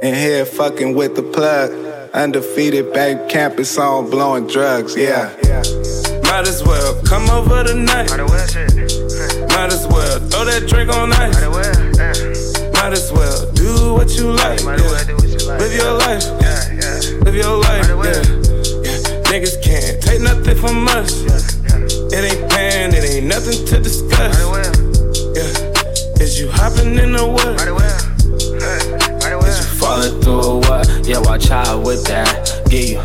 [0.04, 1.72] In here fucking with the plug.
[2.14, 5.36] Undefeated babe campus on blowing drugs, yeah.
[6.30, 8.12] Might as well come over tonight.
[8.12, 12.27] Might as well throw that drink on ice.
[12.78, 14.60] Might as well do what you like.
[14.62, 14.76] Yeah.
[15.58, 16.24] Live your life.
[17.26, 17.88] Live your life.
[17.88, 18.22] Yeah.
[19.28, 21.24] Niggas can't take nothing from us.
[22.14, 24.38] It ain't pan, it ain't nothing to discuss.
[25.36, 26.24] Yeah.
[26.24, 27.58] Is you hopping in the what?
[29.48, 30.88] Is you falling through or what?
[31.06, 32.62] Yeah, watch out with that.
[32.70, 33.00] Get you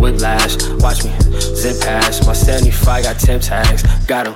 [0.00, 0.56] whiplash.
[0.80, 2.26] Watch me zip past.
[2.26, 3.82] My 75 got 10 tags.
[4.06, 4.34] Got 'em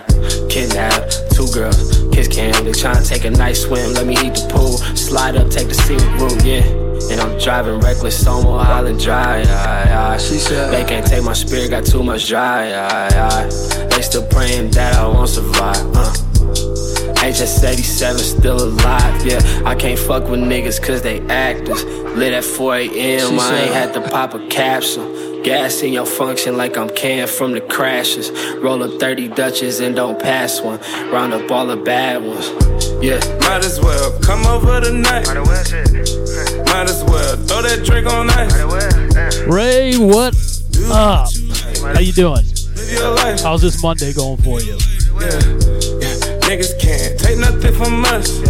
[0.49, 1.19] kidnapped.
[1.33, 2.65] Two girls, kiss cam.
[2.65, 3.95] They tryna take a nice swim.
[3.95, 4.77] Let me heat the pool.
[4.97, 6.63] Slide up, take the scenic route, yeah.
[7.11, 9.43] And I'm driving reckless, almost Island Dry.
[9.43, 10.19] Aye, aye.
[10.19, 12.73] She said they can't take my spirit, got too much dry.
[12.73, 13.87] Aye, aye.
[13.91, 15.85] They still praying that I won't survive.
[15.97, 16.13] Uh.
[17.23, 19.41] HS87 still alive, yeah.
[19.65, 21.85] I can't fuck with niggas cause they actors.
[22.17, 25.07] Lit at 4 a.m., I ain't had to pop a capsule.
[25.45, 28.31] Gas in your function like I'm canned from the crashes.
[28.59, 30.79] Roll up 30 Dutches and don't pass one.
[31.11, 32.49] Round up all the bad ones,
[33.03, 33.19] yeah.
[33.41, 35.27] Might as well come over tonight.
[35.27, 39.41] Might as well throw that drink on ice.
[39.49, 40.33] Ray, what
[40.93, 41.29] up?
[41.93, 42.45] How you doing?
[42.77, 43.41] Live your life.
[43.41, 44.75] How's this Monday going for you?
[44.75, 45.27] Yeah.
[45.27, 46.39] yeah.
[46.47, 48.41] Niggas can't take nothing from us.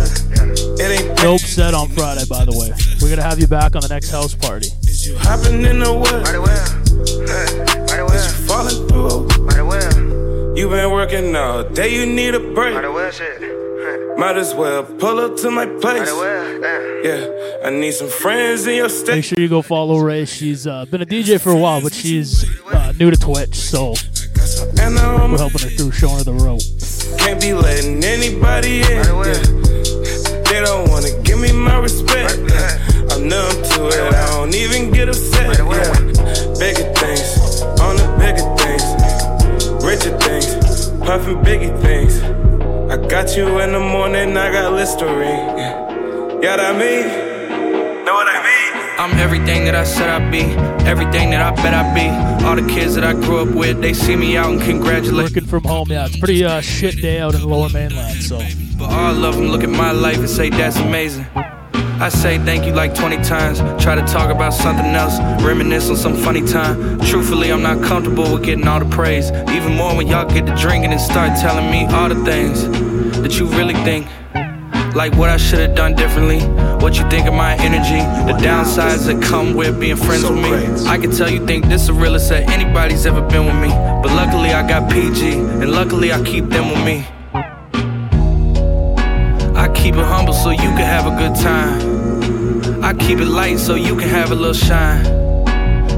[0.78, 2.70] It ain't Dope set on Friday, by the way.
[3.00, 4.68] We're gonna have you back on the next house party.
[4.82, 8.14] You hopping in the what?
[8.14, 9.32] Is you falling through?
[10.56, 12.74] You been working all day, you need a break.
[14.18, 16.08] Might as well pull up to my place.
[17.02, 19.16] Yeah, I need some friends in your state.
[19.16, 20.26] Make sure you go follow Ray.
[20.26, 23.94] She's uh, been a DJ for a while, but she's uh, new to Twitch, so
[24.78, 26.60] And we're helping her through, showing her the rope.
[27.18, 28.86] Can't be letting anybody in.
[28.86, 29.32] Yeah.
[30.44, 32.38] They don't wanna give me my respect.
[32.38, 32.78] Yeah.
[33.10, 34.14] I'm numb to it.
[34.14, 35.58] I don't even get upset.
[35.58, 36.11] Yeah.
[36.58, 38.84] Bigger things, on the bigger things,
[39.84, 42.22] richer things, puffin' biggie things.
[42.90, 45.58] I got you in the morning, I got Listerine.
[45.58, 48.04] Yeah, yeah that mean?
[48.04, 48.82] Know what I mean?
[48.98, 50.42] I'm everything that I said I'd be,
[50.86, 52.44] everything that I bet I'd be.
[52.46, 55.30] All the kids that I grew up with, they see me out and congratulate.
[55.30, 56.06] Working from home, yeah.
[56.06, 58.40] It's pretty uh, shit day out in the lower mainland, so.
[58.78, 61.26] But all of them look at my life and say that's amazing.
[62.02, 63.60] I say thank you like 20 times.
[63.80, 66.98] Try to talk about something else, reminisce on some funny time.
[66.98, 69.30] Truthfully, I'm not comfortable with getting all the praise.
[69.30, 72.68] Even more when y'all get to drinking and start telling me all the things
[73.20, 74.08] that you really think.
[74.96, 76.40] Like what I should have done differently.
[76.82, 78.00] What you think of my energy.
[78.26, 80.50] The downsides that come with being friends with me.
[80.90, 83.68] I can tell you think this the realest that anybody's ever been with me.
[83.68, 87.06] But luckily I got PG, and luckily I keep them with me.
[89.82, 92.84] Keep it humble so you can have a good time.
[92.84, 95.04] I keep it light so you can have a little shine.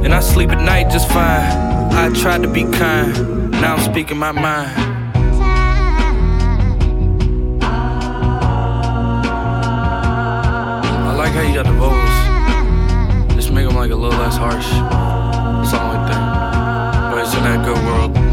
[0.03, 1.93] And I sleep at night just fine.
[1.93, 4.70] I tried to be kind, now I'm speaking my mind.
[11.07, 13.37] I like how you got the vocals.
[13.37, 14.66] Just make them like a little less harsh.
[15.68, 17.11] Something like that.
[17.12, 18.23] But it's in that good world.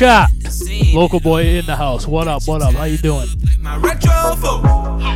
[0.00, 0.30] Shot.
[0.94, 2.06] Local boy in the house.
[2.06, 2.48] What up?
[2.48, 2.72] What up?
[2.72, 3.28] How you doing?
[3.60, 4.62] my retro fool.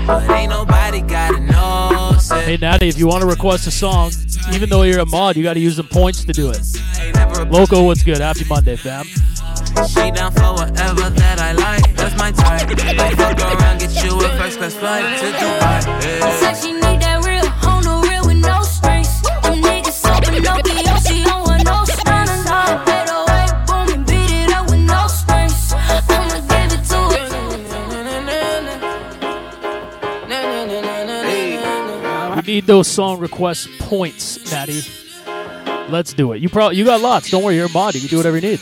[0.07, 2.19] But ain't nobody gotta know.
[2.21, 4.13] Say Hey, Natty, if you want to request a song,
[4.53, 6.61] even though you're a mod, you got to use some points to do it.
[7.51, 8.19] Loco, what's good?
[8.19, 9.07] Happy Monday, fam.
[9.07, 11.97] she down for whatever that I like.
[11.97, 12.69] That's my type.
[12.69, 16.05] Like fuck around, get you a first class flight to Dubai.
[16.05, 16.84] Yeah.
[32.55, 34.83] Need those song request points, Natty.
[35.91, 36.41] Let's do it.
[36.41, 37.29] You probably you got lots.
[37.29, 37.95] Don't worry, you're a mod.
[37.95, 38.61] You can do whatever you need.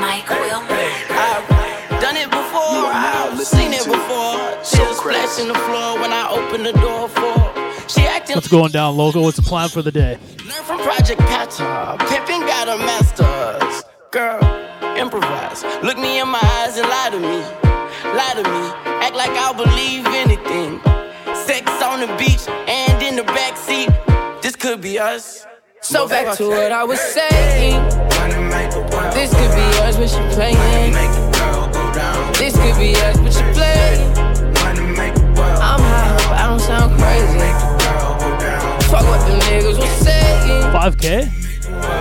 [0.00, 2.90] Mike I've done it before.
[2.90, 4.34] I've seen it before.
[4.64, 7.88] She'll splash in the floor when I open the door for.
[7.88, 9.22] She acting What's going down, Loco?
[9.22, 10.18] What's the plan for the day?
[10.44, 11.20] Learn from Project.
[11.20, 13.84] Pimpin' got a master's.
[14.10, 14.42] Girl,
[14.96, 15.62] improvise.
[15.84, 17.38] Look me in my eyes and lie to me.
[18.18, 18.64] Lie to me.
[19.00, 20.80] Act like I'll believe anything.
[21.34, 23.90] Sex on the beach and in the backseat.
[24.42, 25.44] This could be us.
[25.82, 27.82] So back to what I was saying.
[29.12, 30.92] This could be us, but she playing.
[32.38, 34.16] This could be us, but she playing.
[35.60, 37.38] I'm high, but I don't sound crazy.
[38.88, 40.62] Fuck what them niggas was saying.
[40.72, 41.44] 5K?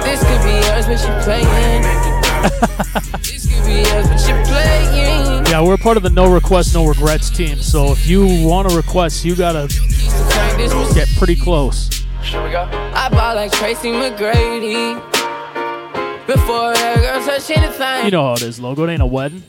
[0.04, 1.84] This could be us, but she playing.
[3.22, 5.22] this could be us, but she playing.
[5.54, 7.60] Yeah, we're part of the no request, no regrets team.
[7.60, 9.68] So if you want to request, you gotta
[10.95, 12.04] get pretty close.
[12.24, 14.95] I bought like Tracy McGrady.
[16.26, 18.86] Before that girl touch anything, You know how it is, Logo.
[18.86, 19.43] It ain't a wedding.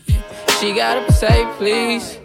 [0.61, 2.19] she gotta say please.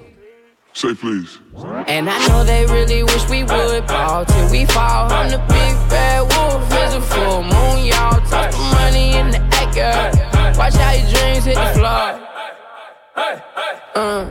[0.74, 1.40] Say please.
[1.88, 5.10] And I know they really wish we would ball till we fall.
[5.10, 8.20] I'm the big bad wolf, it's a full moon, y'all.
[8.28, 10.58] Toss the money in the air, girl.
[10.58, 12.29] Watch how your dreams hit the floor.
[13.22, 14.26] Uh,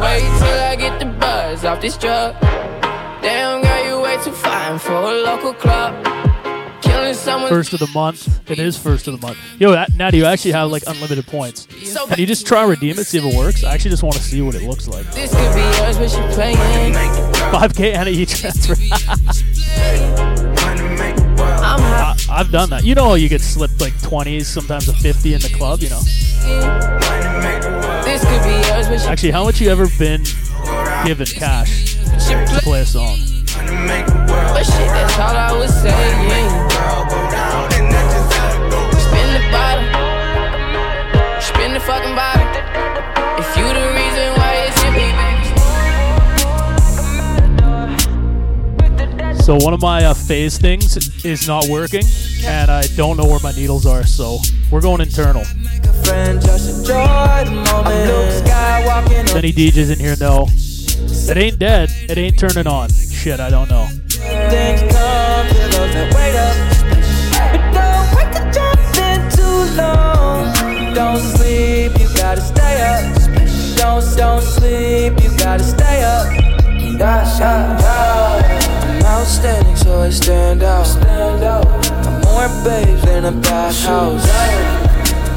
[0.00, 2.34] wait till I get the buzz off this drug.
[3.22, 6.04] Damn, girl, you way too fine for a local club.
[6.82, 7.48] Killing someone.
[7.48, 8.50] First of the month.
[8.50, 9.38] It is first of the month.
[9.60, 11.66] Yo, that, Natty, you actually have like unlimited points.
[11.66, 13.62] Can you just try redeem it, see if it works?
[13.62, 15.06] I actually just want to see what it looks like.
[15.12, 16.56] This could be us, but she playing.
[16.56, 18.74] 5K and a e transfer.
[21.38, 22.16] I'm high.
[22.28, 22.82] I, I've done that.
[22.82, 25.90] You know, how you get slipped like 20s, sometimes a 50 in the club, you
[25.90, 26.00] know.
[29.06, 30.22] Actually, how much you ever been
[31.04, 31.96] given cash
[32.28, 33.18] to play a song?
[33.46, 36.71] But shit, that's all I was saying.
[49.52, 50.96] So one of my uh, phase things
[51.26, 52.04] is not working,
[52.46, 54.02] and I don't know where my needles are.
[54.02, 54.38] So
[54.70, 55.44] we're going internal.
[56.04, 57.86] friend, just enjoy the moment.
[57.86, 59.24] I'm Luke Skywalking.
[59.28, 60.46] If any DJs in here know,
[61.30, 61.90] it ain't dead.
[62.08, 62.88] It ain't turning on.
[62.88, 63.88] Shit, I don't know.
[70.94, 73.76] Don't sleep, you gotta stay up.
[73.76, 76.42] Don't, don't sleep, you gotta stay up.
[79.04, 80.86] Outstanding, so I stand out.
[80.86, 81.66] Stand out.
[82.06, 84.26] I'm more babes than a bathhouse.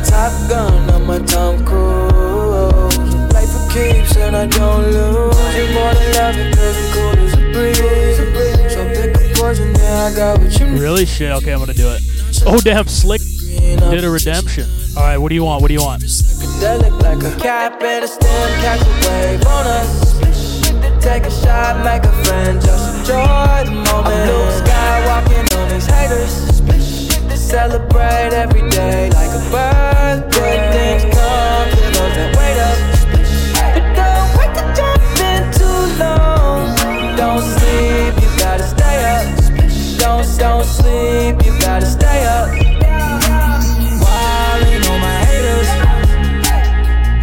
[0.09, 2.95] Top gun, I'm a Tom Cruise.
[3.31, 5.55] Play for keeps and I don't lose.
[5.55, 8.73] You more than love it, cause I'm cool as a breeze.
[8.73, 10.79] So pick a poison, yeah, I got what you need.
[10.79, 11.05] Really?
[11.05, 11.31] Shit.
[11.31, 12.01] Okay, I'm gonna do it.
[12.45, 14.69] Oh damn, Slick did a redemption.
[14.95, 15.61] All right, what do you want?
[15.61, 16.03] What do you want?
[16.03, 20.44] Psychedelic like a cap and a stem, catch a wave on us.
[21.05, 24.65] Take a shot, make a friend, just enjoy the moment.
[25.07, 26.33] I'm haters.
[27.39, 30.57] Celebrate every day like a birthday.
[30.73, 32.77] Things come to those that wait up.
[33.75, 36.73] But don't wait to jump in too long.
[37.15, 39.25] Don't sleep, you gotta stay up.
[39.99, 42.49] Don't don't sleep, you gotta stay up.
[44.01, 45.69] Wildin' on my haters.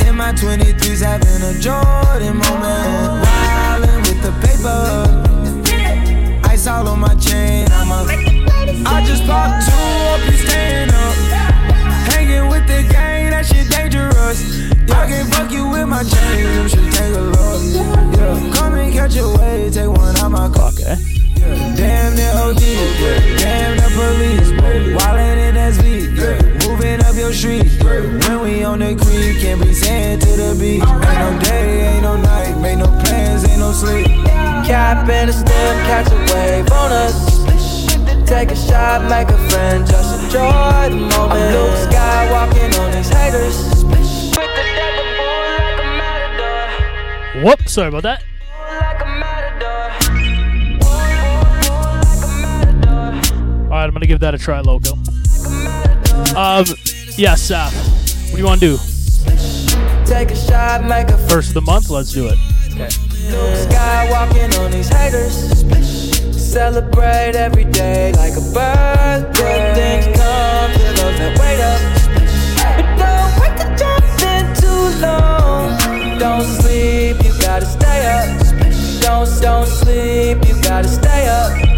[0.07, 3.32] In my 23s, having a Jordan moment.
[4.63, 6.49] Wildin' with the paper.
[6.49, 7.67] Ice all on my chain.
[7.73, 8.33] I'm a.
[8.87, 11.15] I just popped two up, you staying up.
[12.13, 14.39] Hanging with the gang, that shit dangerous.
[14.87, 17.63] Y'all can fuck you with my chain, you should take a look.
[18.15, 20.71] Yeah, come and catch a wave, take one out my car.
[20.71, 20.97] Okay.
[21.75, 23.37] Damn the OD, yeah.
[23.39, 24.51] damn the police.
[24.95, 26.69] Wildin' in SV, yeah.
[26.69, 27.67] moving up your street.
[27.83, 30.83] When we on the creek, can't be saying to the beach.
[30.83, 33.22] Ain't no day, ain't no night, make no ain't
[33.63, 34.07] no sleep.
[34.67, 37.17] Cap the stem, catch a wave on us.
[38.27, 41.33] Take a shot, make a friend, just enjoy the moment.
[41.33, 43.57] I'm Luke Skywalking on these haters.
[47.45, 48.25] Whoop, sorry about that.
[53.65, 54.93] All right, I'm gonna give that a try, logo.
[56.35, 56.65] Um,
[57.17, 57.73] yeah, Saf.
[58.25, 58.79] What do you want to do?
[60.05, 62.39] Take a shot, make a First of the month, let's do it.
[62.73, 63.12] Okay.
[63.33, 65.35] Luke Skywalking on these haters.
[66.37, 69.73] Celebrate every day like a birthday.
[69.75, 71.81] Things come to those that wait up.
[72.77, 74.05] But don't wait to jump
[74.37, 76.19] in too long.
[76.19, 78.29] Don't sleep, you gotta stay up.
[79.01, 81.73] Don't don't sleep, you gotta stay up.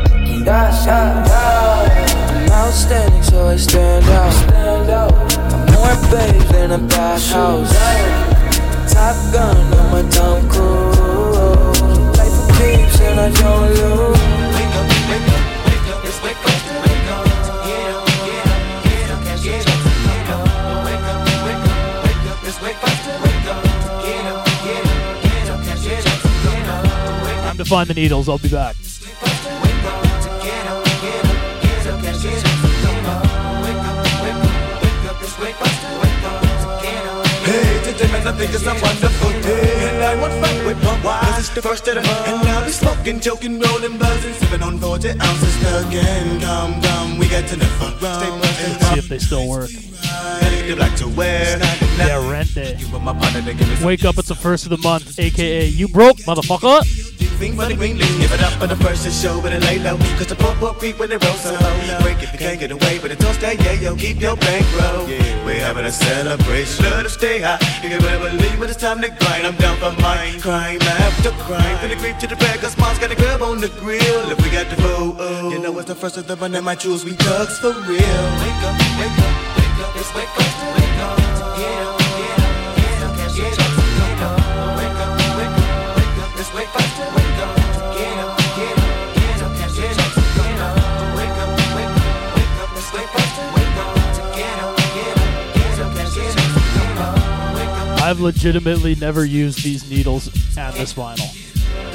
[0.45, 1.25] Yeah.
[2.37, 4.33] I'm outstanding, so I stand out.
[4.33, 5.13] Stand out.
[5.39, 7.73] I'm more babes than a bathhouse.
[8.93, 10.94] Top gun on my Tom Cruise.
[12.65, 14.25] Play for keeps and I don't lose.
[27.43, 28.29] Time to find the needles.
[28.29, 28.84] I'll be back.
[38.27, 39.89] I think it's a wonderful day.
[39.89, 41.21] And I want fun with my wife.
[41.21, 42.29] Cause it's the first of the month.
[42.29, 45.57] And I'll be smoking, joking, rolling, buzzing, sipping on 40 ounces
[45.87, 46.41] again.
[46.41, 48.81] Come, come, we got to never stay buzzing.
[48.81, 49.71] See if they still work.
[50.41, 51.59] They like to wear.
[51.99, 52.75] Yeah, rent day.
[52.79, 54.79] You and my partner, they give me some Wake up, it's the first of the
[54.79, 57.14] month, aka you broke, motherfucker.
[57.35, 58.21] Thing for the green leaf.
[58.21, 59.97] Give it up for the first to show, but it lay low.
[60.17, 61.99] Cause the poor, poor creep when they roll so low.
[62.01, 63.97] Break if you can't get away, but it don't stay, yeah, yo.
[63.97, 65.09] Keep your bankroll.
[65.09, 66.85] Yeah, we're having a celebration.
[66.85, 67.59] Let to stay high.
[67.83, 69.47] You can never leave when it's time to grind.
[69.47, 70.41] I'm down for mine.
[70.41, 71.79] Crime after crime.
[71.79, 74.31] From the creep to the bag, cause mom's got a grab on the grill.
[74.31, 75.51] If we got the food, oh.
[75.51, 78.25] You know it's the first of the month, and my jewels, we thugs for real.
[78.43, 81.24] Wake up, wake up, wake up, it's wake up, wake up.
[98.05, 100.27] I've legitimately never used these needles
[100.59, 101.25] and this vinyl.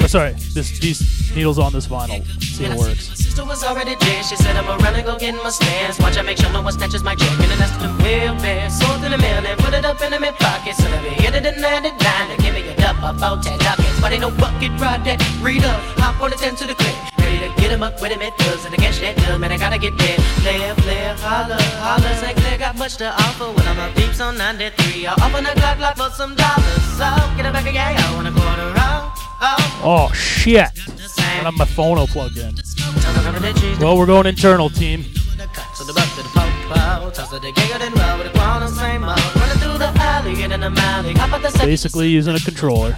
[0.04, 2.26] Or sorry, this these needles on this vinyl.
[2.42, 3.10] See it works.
[3.16, 3.94] Sister was already.
[4.24, 5.52] She said, I'm gonna go get my.
[6.00, 7.30] Watch I make sure no one snatches my check.
[7.40, 8.34] And real.
[8.72, 10.76] Sold in the mail and put it up in the mid pocket.
[10.78, 14.02] So let me hit it in 99 and give me a about 10 ducats.
[14.02, 15.22] But ain't no bucket ride that.
[15.44, 17.19] Read up, hop on the 10 to the clip.
[17.40, 18.66] To get him up with him it does.
[18.66, 20.18] And against that dub, man, I gotta get there.
[20.44, 22.14] Player, player, holler, holler.
[22.16, 23.52] Say clear, got much to offer.
[23.52, 26.84] When I'm up deep on 93, I'll open the clock lock for some dollars.
[27.00, 29.12] So get it back again, I want a quarter round.
[29.42, 30.68] Oh, Oh shit!
[31.18, 32.56] I have my phone plugged in.
[33.80, 35.04] Well, we're going internal, team.
[35.76, 36.60] So the buck to the poke
[37.14, 39.18] toss the giggle then roll with the ground on same mode.
[39.36, 41.68] Running through the alley, get in the alley, hop at the second.
[41.68, 42.98] Basically using a controller.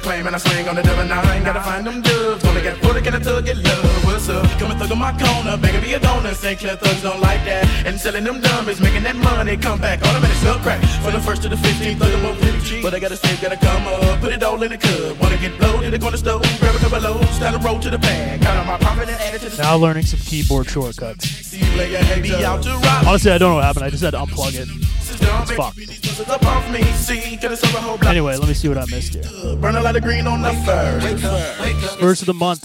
[0.00, 1.44] claim and I slang on the double nine.
[1.44, 2.44] Gotta find them dubs.
[2.44, 4.04] Only got 40, can a thug get love?
[4.04, 4.46] What's up?
[4.58, 5.56] Coming thug on my corner.
[5.56, 6.34] Begging be a donor.
[6.34, 6.58] St.
[6.58, 7.64] Clair thugs don't like that.
[7.86, 10.02] And selling them dummies, making that money come back.
[10.02, 10.80] Automatic sell crack.
[11.02, 12.82] From the first to the 15th, thug them up really cheap.
[12.82, 14.20] But I gotta save, gotta come up.
[14.20, 15.18] Put it all in the cup.
[15.20, 16.42] Wanna get bloated, they gonna stove.
[16.60, 18.40] Grab a couple below, style of roll to the bag.
[18.40, 21.52] Got all my profit and added to the Now learning some keyboard shortcuts.
[21.52, 23.06] Be out to rock.
[23.06, 23.84] Honestly, I don't know what happened.
[23.84, 24.68] I just had to unplug it.
[25.20, 25.78] It's fucked.
[25.78, 28.10] It's up off me, see, get us over a whole block.
[28.10, 29.56] Anyway, let me see what I missed here.
[29.56, 31.98] Burn a lot of green on the first.
[32.00, 32.64] First of the month,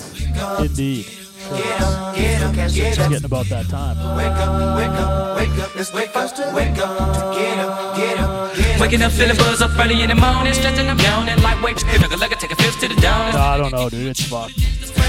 [0.60, 1.06] indeed.
[1.50, 3.96] It's getting about that time.
[4.18, 5.76] Wake up, wake up, wake up.
[5.76, 7.34] Let's wake up, wake up.
[7.34, 8.80] Get up, get up, get up.
[8.80, 11.84] Waking up feeling buzz up early in the morning, stretching I'm yawning like weight.
[12.02, 13.34] Look a look take a fifth to the dawn.
[13.34, 14.08] Nah, I don't know, dude.
[14.08, 14.60] It's fucked.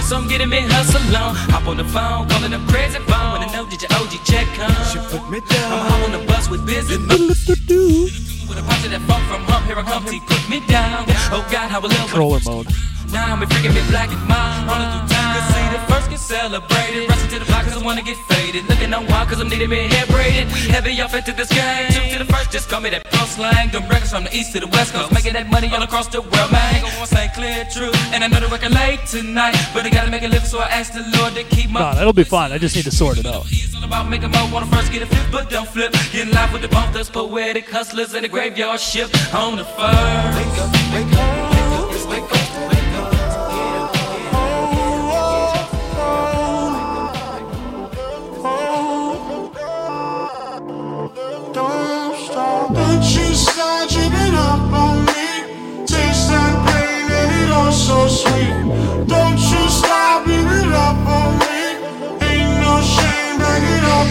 [0.09, 1.34] So I'm getting me hustle on.
[1.51, 3.41] Hop on the phone, calling them crazy phone.
[3.41, 4.72] Wanna know did your OG check come?
[4.86, 5.72] She put me down.
[5.72, 6.97] I'm hop on the bus with busy.
[6.97, 10.05] With a punch of that funk from hump, here I come.
[10.07, 11.05] T put me down.
[11.34, 12.68] Oh God, how a little Controller mode.
[13.12, 14.66] Now I'm freaking me black and mine.
[14.68, 15.32] Running through time.
[15.36, 17.09] Cause see the first get celebrated.
[17.09, 18.68] Rushing to the block cause I wanna get faded.
[18.68, 20.46] Looking on wild cause I'm needing me hair braided.
[20.52, 21.88] We Heavy off into this game.
[21.88, 23.70] Two to the first, just call me that pro slang.
[23.70, 25.12] Them records from the east to the west coast.
[25.12, 26.82] Making that money all across the world, man.
[26.82, 27.90] Go on, say clear, true.
[28.12, 29.56] And I know the record late tonight.
[29.72, 31.80] But I gotta make a living, so I asked the Lord to keep my.
[31.80, 32.52] Nah, that'll be fine.
[32.52, 33.46] I just need to sort it out.
[33.48, 34.48] It's all about making more.
[34.52, 35.92] Wanna first get a flip, but don't flip.
[36.12, 40.36] Getting live with the bump, those poetic hustlers in the graveyard ship on the first.
[40.36, 41.38] Wake up, wake up,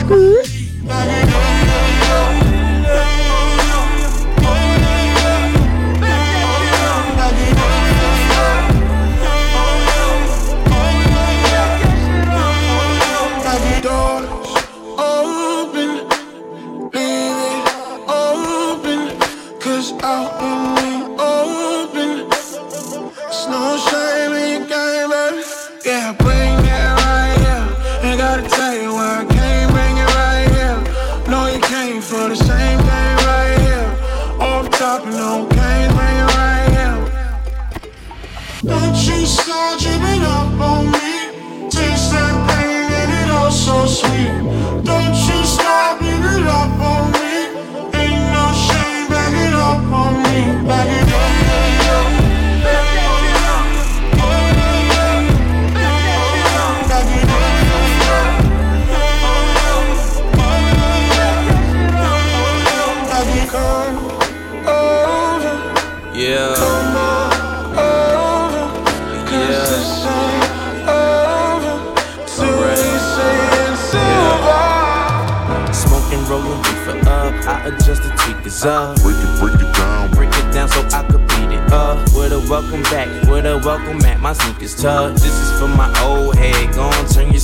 [0.10, 0.37] it
[77.48, 79.00] I adjust the tweakers up.
[79.02, 80.12] Break it, break it down.
[80.12, 81.98] Break it down so I could beat it up.
[82.14, 85.14] With a welcome back, with a welcome at my sneakers tuck.
[85.14, 86.74] This is for my old head.
[86.76, 87.40] Go on, turn your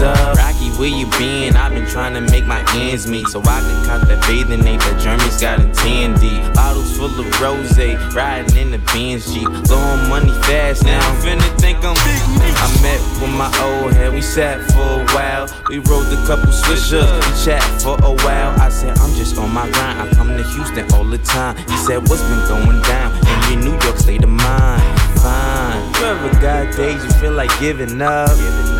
[0.00, 0.36] up.
[0.36, 1.56] Rocky, where you been?
[1.56, 3.28] I've been trying to make my ends meet.
[3.28, 6.54] So I can cop that bathing ape that Jeremy's got in 10 deep.
[6.54, 7.78] Bottles full of rose,
[8.14, 9.48] riding in the Benz Jeep.
[9.66, 10.98] Blowing money fast now.
[10.98, 12.34] I'm finna think I'm big.
[12.64, 15.48] I met with my old head, we sat for a while.
[15.68, 18.58] We rode a couple swishers, we chat for a while.
[18.60, 20.00] I said, I'm just on my grind.
[20.00, 21.56] I come to Houston all the time.
[21.56, 24.82] He said, What's been going down in your New York state of mind?
[25.20, 25.94] Fine.
[25.94, 28.30] You ever got days you feel like giving up?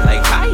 [0.04, 0.53] Like, how you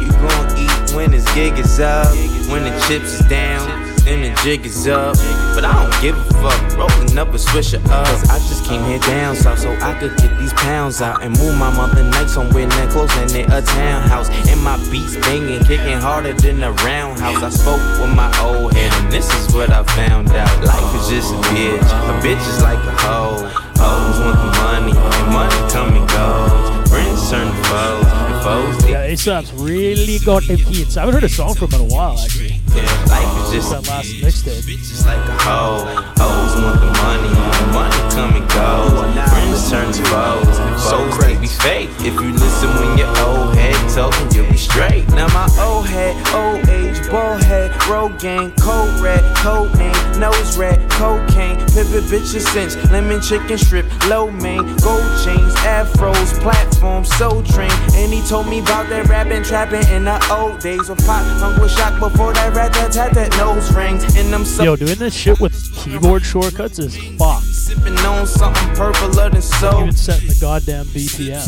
[0.93, 2.13] when this gig is up?
[2.49, 3.91] When the chips is down?
[4.03, 5.15] Then the jig is up,
[5.53, 6.77] but I don't give a fuck.
[6.77, 8.07] Rolling up a swisher up.
[8.07, 11.37] Cause I just came here down south so I could get these pounds out and
[11.37, 14.29] move my mother night somewhere that close in a townhouse.
[14.49, 17.43] And my beats banging, kicking harder than a roundhouse.
[17.43, 20.63] I spoke with my old head, and this is what I found out.
[20.65, 23.45] Life is just a bitch, a bitch is like a hoe.
[23.77, 26.89] Hoes want the money, and money come and goes.
[26.89, 30.97] Friends turn to foes, foes Yeah, ASAP's really got them hits.
[30.97, 32.50] I haven't heard a song from in a while, actually.
[32.73, 34.63] Life is just that last mixtape.
[34.63, 35.85] Bitches like a hoe.
[36.17, 37.29] Hoes want the money.
[37.29, 39.01] The money come and go.
[39.29, 40.57] Friends turn to foes.
[40.89, 41.89] Foes they be fake.
[41.99, 45.07] If you listen when your old head talking, you'll be straight.
[45.09, 50.57] Now my old head, old age, bald head, road gang, cold red, code name, nose
[50.57, 57.43] red, cocaine, pivot bitches since lemon chicken strip, low main, gold chains, afros, platform, soul
[57.43, 57.71] train.
[57.93, 60.89] And he told me about that rapping, trapping in the old days.
[60.89, 64.15] When pop punk was shocked before that rat tat tat that nose rings.
[64.15, 67.45] And I'm so Yo, doing this shit with keyboard shortcuts is fucked.
[67.45, 69.81] sipping on something purpler than so.
[69.81, 71.47] Even setting the goddamn BPM.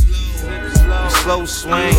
[1.24, 1.94] Slow swing,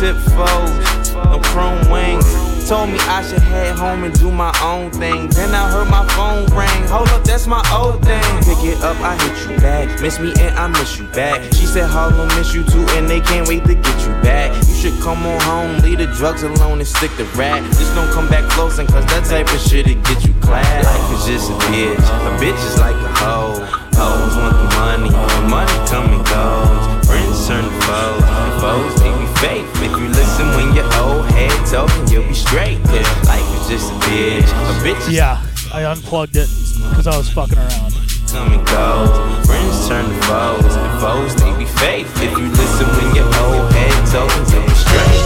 [0.00, 2.51] tip folds, no chrome wings.
[2.68, 5.28] Told me I should head home and do my own thing.
[5.28, 6.88] Then I heard my phone ring.
[6.88, 8.22] Hold up, that's my old thing.
[8.48, 10.00] Pick it up, I hit you back.
[10.00, 11.42] Miss me and I miss you back.
[11.52, 14.56] She said Harlem miss you too, and they can't wait to get you back.
[14.68, 17.62] You should come on home, leave the drugs alone and stick to rap.
[17.76, 20.84] Just don't come back closing, cause that type of shit it get you class.
[20.84, 21.98] Life is just a bitch.
[21.98, 23.60] A bitch is like a hoe.
[24.00, 27.06] Hoes want the money, the money come and goes.
[27.06, 29.02] Friends turn to foes, and foes
[29.42, 29.82] they be fake.
[29.82, 32.78] If you listen when your old head talking, you'll be straight.
[32.94, 34.48] Yeah, life is just a bitch.
[34.48, 35.42] A bitch is Yeah,
[35.74, 36.48] I unplugged it
[36.90, 37.92] because I was fucking around.
[38.28, 39.46] come and goes.
[39.46, 42.06] Friends turn to foes, and foes they be fake.
[42.16, 45.22] If you listen when your old head talking, you'll be straight.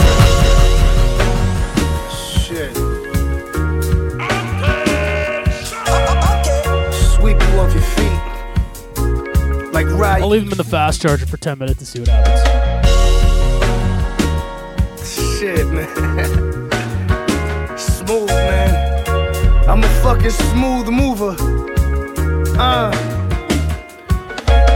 [2.42, 2.76] Shit.
[6.94, 9.72] Sweep you off your feet.
[9.72, 10.22] Like right.
[10.22, 12.45] I'll leave them in the fast charger for 10 minutes to see what happens.
[15.38, 15.86] Shit, man.
[17.76, 19.68] smooth, man.
[19.68, 21.36] I'm a fucking smooth mover.
[22.58, 22.90] Uh.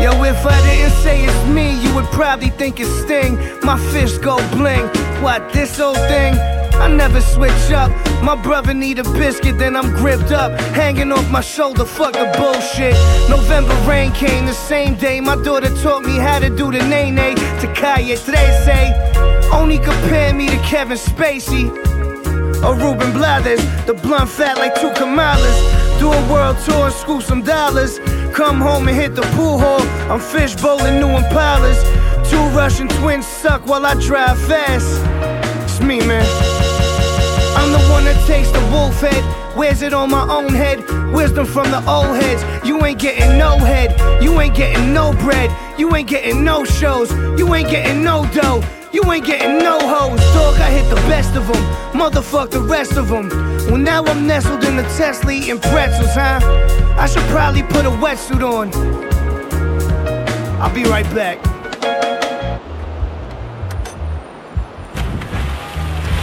[0.02, 3.38] Yo, if I didn't say it's me, you would probably think it's Sting.
[3.62, 4.86] My fist go bling.
[5.22, 6.34] What, this old thing?
[6.74, 7.90] I never switch up.
[8.22, 10.60] My brother need a biscuit, then I'm gripped up.
[10.72, 12.94] Hanging off my shoulder, fuck the bullshit.
[13.30, 15.20] November rain came the same day.
[15.20, 17.34] My daughter taught me how to do the nay nay.
[17.34, 21.68] To Kaya today say, only compare me to Kevin Spacey
[22.64, 23.60] or Ruben Blathers.
[23.86, 25.98] The blunt fat like two Kamalas.
[25.98, 27.98] Do a world tour and scoop some dollars.
[28.34, 29.82] Come home and hit the pool hall.
[30.10, 31.80] I'm fish bowling new Impalas.
[32.30, 34.86] Two Russian twins suck while I drive fast.
[35.64, 36.24] It's me, man.
[37.56, 39.56] I'm the one that takes the wolf head.
[39.56, 40.78] Wears it on my own head.
[41.12, 42.42] Wisdom from the old heads.
[42.66, 44.22] You ain't getting no head.
[44.22, 45.50] You ain't getting no bread.
[45.78, 47.10] You ain't getting no shows.
[47.38, 48.62] You ain't getting no dough.
[48.92, 50.56] You ain't getting no hoes, dog.
[50.60, 51.62] I hit the best of them,
[51.92, 53.28] motherfuck the rest of them.
[53.68, 56.40] Well, now I'm nestled in the Tesla eating pretzels, huh?
[56.98, 58.72] I should probably put a wetsuit on.
[60.60, 61.38] I'll be right back.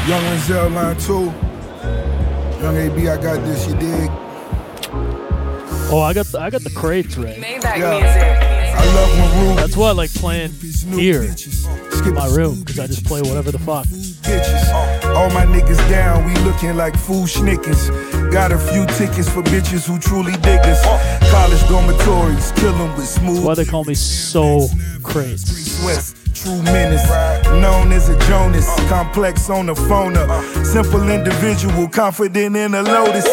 [0.08, 1.34] Young Renzel line two.
[2.62, 4.10] Young AB, I got this, you dig?
[5.90, 7.38] Oh, I got the, I got the crates right.
[8.78, 12.88] I love when room That's why I like playing here in my room because I
[12.88, 13.86] just play whatever the fuck.
[15.16, 17.90] All my niggas down, we looking like fool schnickers.
[18.32, 20.82] Got a few tickets for bitches who truly dig us.
[21.32, 23.36] College dormitories, kill 'em with smooth.
[23.36, 24.70] That's why they call me so
[25.04, 26.14] crates.
[26.34, 27.08] True menace.
[27.48, 30.30] Known as a Jonas, complex on the phone up.
[30.64, 33.26] Simple individual, confident in a lotus.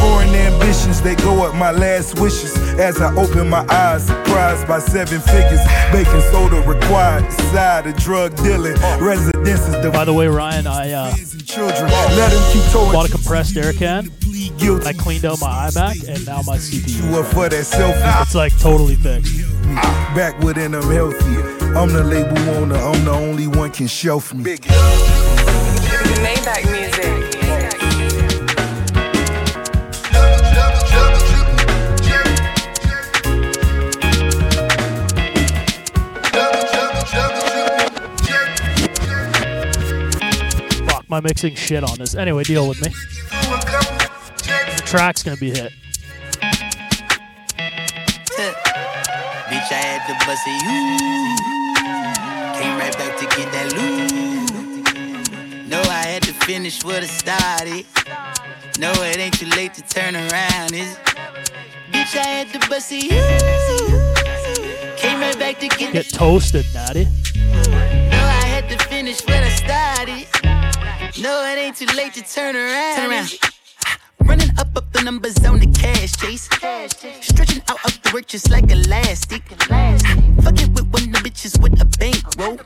[0.00, 2.56] Foreign ambitions, they go up my last wishes.
[2.78, 5.60] As I open my eyes, surprised by seven figures.
[5.92, 8.76] Baking soda required, side of drug dealing.
[9.00, 11.14] Residences By the way, Ryan, I uh,
[11.44, 11.90] children.
[11.90, 12.92] Let 'em keep towing.
[12.92, 14.10] bought a compressed air can.
[14.84, 17.10] I cleaned out my iMac and now my CPU.
[17.10, 18.22] You up for that selfie?
[18.22, 19.34] It's like totally fixed.
[20.14, 21.36] Back within I'm healthy.
[21.76, 24.56] I'm the label owner, I'm the only one can shelf me.
[26.24, 27.15] Maybach music.
[41.16, 42.14] My mixing shit on this.
[42.14, 42.90] Anyway, deal with me.
[43.30, 45.72] The track's gonna be hit.
[49.48, 50.78] Bitch, I had to bust it, you.
[52.60, 55.66] Came right back to get that loot.
[55.66, 57.86] No, I had to finish what I started.
[58.78, 60.98] No, it ain't too late to turn around, is it?
[61.92, 63.22] Bitch, I had to bust it, you.
[64.98, 67.06] Came right back to get Get toasted, Natty.
[67.34, 70.55] No, I had to finish what I started.
[71.20, 72.96] No, it ain't too late to turn around.
[72.96, 73.38] Turn around.
[74.20, 76.48] Running up up the numbers on the cash chase.
[77.22, 79.42] Stretching out up the work just like elastic.
[80.42, 82.56] Fucking with one of the bitches with a bankroll.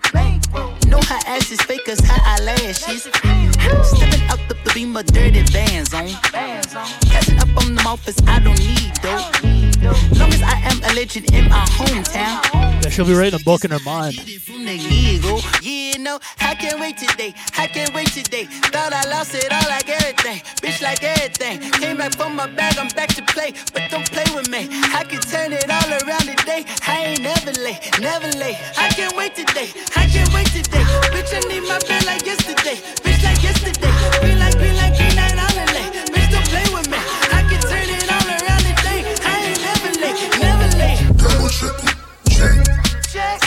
[0.86, 3.02] Know her ass is fake cause her eyelashes.
[3.02, 6.08] Stepping out the the beam of dirty bands on.
[6.08, 9.24] Catching up on the offers I don't need though.
[10.18, 12.79] Long as I am a legend in my hometown.
[12.90, 14.18] She'll be writing a book in her mind.
[14.42, 15.40] From the eagle.
[15.62, 17.32] Yeah, no, I can't wait today.
[17.56, 18.44] I can't wait today.
[18.74, 20.42] Thought I lost it all like everything.
[20.58, 21.60] Bitch, like everything.
[21.78, 23.54] Came back from my bag, I'm back to play.
[23.72, 24.66] But don't play with me.
[24.90, 26.66] I can turn it all around today.
[26.88, 28.58] I ain't never late, never late.
[28.76, 29.70] I can't wait today.
[29.94, 30.82] I can't wait today.
[31.14, 32.74] Bitch, I need my bill like yesterday.
[33.06, 33.92] Bitch, like yesterday.
[34.34, 34.89] Like, like,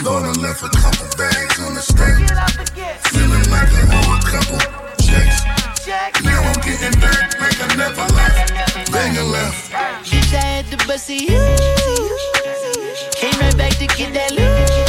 [0.04, 2.28] Lord, I left a couple bags on the state.
[3.08, 4.60] Feeling like I owe a couple
[4.99, 5.45] checks.
[6.22, 8.91] Now I'm getting back like I never left.
[8.91, 9.72] Banger left.
[10.06, 11.28] She tired to bust you.
[13.16, 14.84] Came right back to get that loot.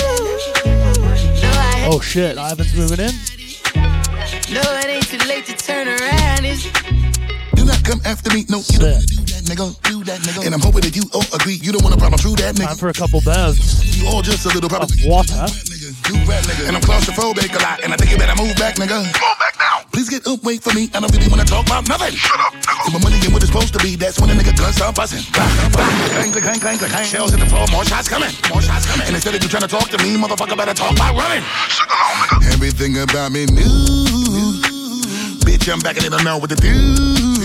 [1.86, 3.14] Oh shit, Ivan's moving in.
[4.52, 6.42] No, it ain't too late to turn around.
[7.64, 8.60] Not come after me, no.
[8.62, 9.82] Shit that, nigga.
[9.82, 10.46] Do that, nigga.
[10.46, 11.60] And I'm hoping that you all agree.
[11.60, 12.76] You don't want a problem, true that, nigga.
[12.76, 13.84] Time for a couple bevs.
[13.96, 14.90] You all just a little problem.
[15.04, 15.46] Water.
[16.08, 16.68] Do rap, nigga.
[16.68, 19.04] And I'm claustrophobic a lot, and I think you better move back, nigga.
[19.04, 19.84] Move back now.
[19.92, 20.90] Please get up, wait for me.
[20.94, 22.14] I don't really wanna talk about nothing.
[22.16, 22.92] Shut up, nigga.
[22.92, 23.96] my money get what it's supposed to be.
[23.96, 25.24] That's when a nigga guns start busting.
[25.32, 27.06] Bang, bang, clang, clang, clang, clang, clang.
[27.06, 29.06] Shells hit the floor, more shots coming, more shots coming.
[29.06, 31.44] And instead of you trying to talk to me, motherfucker, better talk by running.
[32.52, 33.68] Everything about me new.
[35.44, 37.43] Bitch, I'm back and they don't know what to do.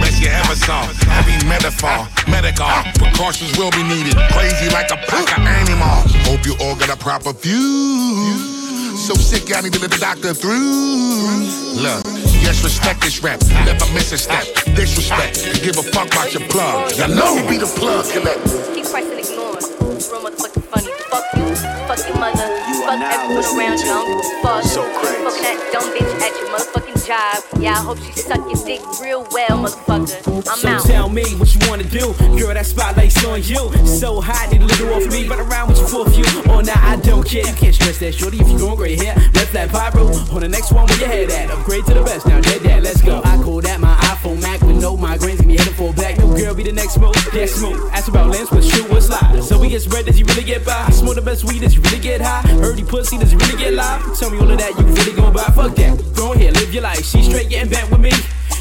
[0.00, 0.82] Best you ever saw.
[1.10, 2.68] Heavy metaphor, medical.
[2.98, 4.16] Precautions will be needed.
[4.32, 6.02] Crazy like a pack of animal.
[6.26, 8.56] Hope you all got a proper view.
[8.96, 11.46] So sick, I need to let the doctor through.
[11.80, 12.04] Look,
[12.42, 13.40] yes, respect this rap.
[13.64, 14.44] Never miss a step.
[14.74, 15.62] Disrespect.
[15.62, 16.92] Give a fuck about your plug.
[16.96, 18.42] You know be the plug connect.
[18.74, 19.54] Keep pressing ignore.
[19.54, 20.92] Real motherfucking funny.
[21.10, 21.54] Fuck you.
[21.86, 22.67] Fuck your mother.
[22.88, 23.84] Fuck everyone around you.
[23.84, 24.64] I don't give a fuck.
[24.64, 27.60] Fuck that dumb bitch at your motherfucking job.
[27.60, 30.48] Yeah, I hope she suck your dick real well, motherfucker.
[30.48, 30.84] I'm so out.
[30.84, 32.54] tell me what you wanna do, girl.
[32.54, 33.68] That spotlight's on you.
[33.86, 35.28] So hot, need a little off me.
[35.28, 36.24] Run around with your full view.
[36.48, 37.46] Oh, now I don't care.
[37.46, 38.40] You can't stress that, shorty.
[38.40, 40.06] If you going gray hair, left that pyro.
[40.32, 41.50] On the next one, where your head at?
[41.50, 42.26] Upgrade to the best.
[42.26, 42.82] Now dead, dead.
[42.82, 43.20] Let's go.
[43.24, 45.38] I call that my iPhone Mac with no migraines.
[45.38, 46.18] Give me headed for back.
[46.18, 47.14] New girl, be the next move.
[47.32, 47.80] Yeah, smooth.
[47.92, 49.40] Ask about lens, what's true, what's lie.
[49.40, 50.90] So we get spread, does he really get by?
[50.90, 52.42] Smoke the best weed, does he really get high?
[52.58, 54.18] Heard pussy, does he really get live?
[54.18, 55.44] Tell me all of that, you really gon' buy.
[55.54, 56.14] Fuck that.
[56.16, 57.04] Go ahead, live your life.
[57.04, 58.12] She straight getting bent with me.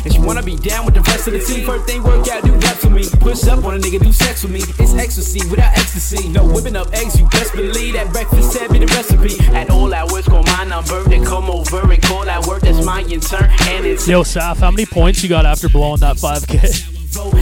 [0.08, 1.66] And she wanna be down with the rest of the team.
[1.66, 3.04] First thing work out, do reps with me.
[3.20, 4.62] Push up on a nigga, do sex with me.
[4.80, 6.30] It's ecstasy without ecstasy.
[6.30, 9.36] No whipping up eggs, you best believe that breakfast said be the recipe.
[9.54, 12.62] At all hours, call my number, then come over and call that work.
[12.62, 16.16] That's my intern, and it's Yo, Saf, how many points you got after blowing that
[16.16, 16.96] 5K?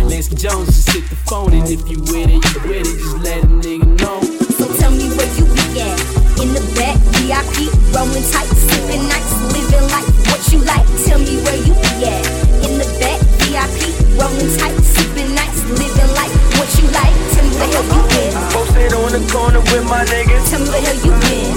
[0.09, 2.97] Lansky Jones just hit the phone, and if you with it, you with it.
[2.97, 4.21] Just let a nigga know.
[4.57, 5.99] So tell me where you be at.
[6.41, 10.09] In the back, VIP, rolling tight, sipping nice, living life.
[10.33, 10.87] What you like?
[11.05, 12.44] Tell me where you be at.
[12.75, 16.35] In the back, VIP, rolling tight, sipping nice, living life.
[16.59, 17.15] What you like?
[17.31, 17.79] Tell me where you
[18.11, 18.35] been.
[18.51, 20.49] Posted on the corner with my niggas.
[20.51, 21.55] Tell me where hell you been.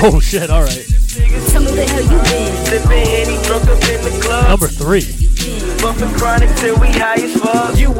[0.00, 0.88] Oh shit, alright.
[1.52, 2.64] Tell me where hell you been.
[2.64, 4.48] Sipping Henny, drunk up in the club.
[4.48, 5.04] Number three.
[5.82, 7.76] Bumping chronic till we high as fuck.
[7.76, 7.93] You already know that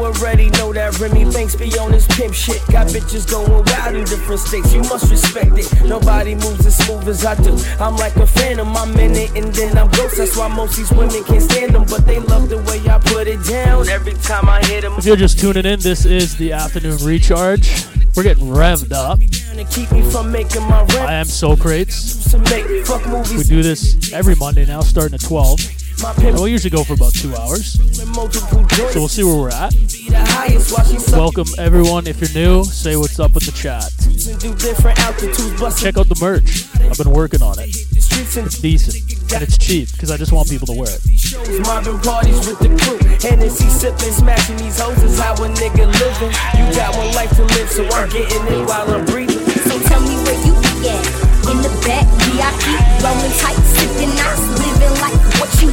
[0.99, 2.61] Remy Banks be on his pimp shit.
[2.71, 4.73] Got bitches going wild in different states.
[4.73, 5.67] You must respect it.
[5.85, 7.57] Nobody moves as smooth as I do.
[7.79, 8.75] I'm like a phantom.
[8.75, 10.17] I'm in it and then I'm ghost.
[10.17, 11.85] That's why most these women can't stand them.
[11.89, 13.89] But they love the way I put it down.
[13.89, 14.93] Every time I hit them.
[14.97, 17.85] If you're just tuning in, this is the afternoon recharge.
[18.15, 19.19] We're getting revved up.
[19.19, 20.91] To keep me from making my rent.
[20.93, 21.27] I am
[22.49, 25.74] make fuck We do this every Monday now, starting at 12.
[26.03, 27.73] And we'll usually go for about two hours.
[28.93, 29.71] So we'll see where we're at.
[29.71, 30.71] Be the highest.
[30.71, 32.07] Watching Welcome everyone.
[32.07, 33.89] If you're new, say what's up in the chat.
[34.05, 35.59] and do different altitudes.
[35.59, 36.67] Busting Check out the merch.
[36.81, 37.69] I've been working on it.
[37.71, 38.95] It's decent.
[39.33, 41.01] And it's cheap because I just want people to wear it.
[41.65, 42.99] mobbing parties with the crew.
[43.23, 46.33] Hennessy sipping, smashing these hoes is how a nigga living.
[46.59, 49.39] You got one life to live, so I'm getting it while I'm breathing.
[49.65, 51.05] So tell me where you be at.
[51.49, 52.65] In the back, VIP,
[53.01, 54.65] rolling tight, sipping nice, living life.
[54.65, 54.74] What you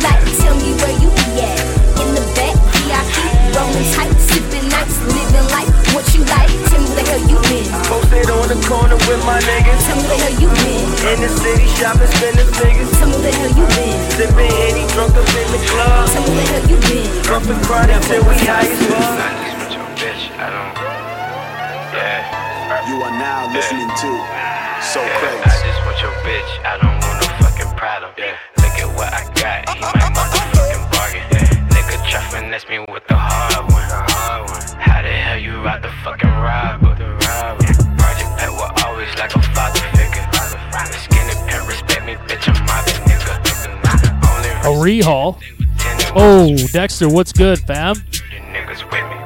[0.02, 0.22] like?
[0.42, 1.58] Tell me where you be at.
[2.02, 3.14] In the back, VIP,
[3.54, 5.70] rolling tight, sipping nice, living life.
[5.94, 6.50] What you like?
[6.70, 7.66] Tell me where the hell you been.
[7.86, 9.80] Posted on the corner with my niggas.
[9.86, 10.84] Tell me where the hell you been.
[11.14, 12.90] In the city, shopping, spending figures.
[12.98, 13.96] Tell me where the hell you been.
[14.18, 16.10] Sipping Henny, drunk up in the club.
[16.10, 17.06] Tell me where the hell you been.
[17.30, 19.52] Bumping chronic till we high as fuck.
[19.96, 20.22] bitch.
[20.36, 20.74] I don't.
[21.96, 22.88] Yeah.
[22.88, 24.10] You are now listening to
[24.82, 25.18] So yeah.
[25.20, 25.44] Crazy.
[25.44, 26.50] I just want your bitch.
[26.66, 28.10] I don't want no fucking problem.
[28.18, 28.61] Yeah.
[29.02, 29.68] What I got.
[29.74, 31.26] He my motherfucking bargain.
[31.74, 33.82] Nigga try finesse me with the hard one.
[34.78, 36.94] How the hell you out the fucking robber?
[37.98, 40.22] Project Pat will always like a father figure.
[40.94, 42.46] Skinny pimp respect me, bitch.
[42.46, 43.34] I'm mobbing nigga.
[44.70, 45.42] Only A rehaul.
[46.14, 47.96] Oh, Dexter, what's good, fam?
[47.96, 49.16] me.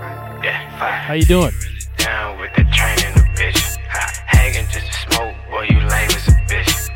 [0.40, 0.56] Yeah.
[1.04, 1.52] How you doing?
[1.98, 3.76] Down with the train and the bitch.
[4.24, 6.88] Hanging just to smoke, boy, you lame as a bitch.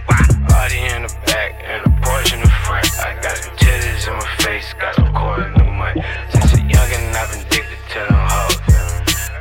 [0.48, 1.90] Party in the back and a
[2.34, 2.86] in the front.
[3.02, 5.94] I got some titties in my face, got some cord in the mud.
[6.30, 8.56] Since a youngin', I've been addicted to them hoes.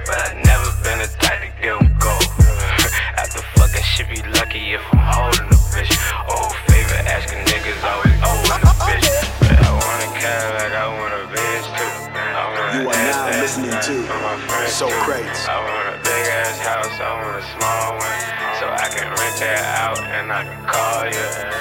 [0.06, 2.14] But I never been the type to get them go.
[3.22, 5.94] After fucking shit, be lucky if I'm holding a bitch.
[6.26, 9.08] Old favorite asking niggas always owing a bitch.
[9.46, 11.94] But I want a Cadillac, I want a Benz too.
[12.74, 13.94] You are now listening to
[14.70, 15.30] So Crazy.
[15.46, 18.20] I want a big ass house, I want a small one.
[18.58, 21.59] So I can rent that out and I can call you.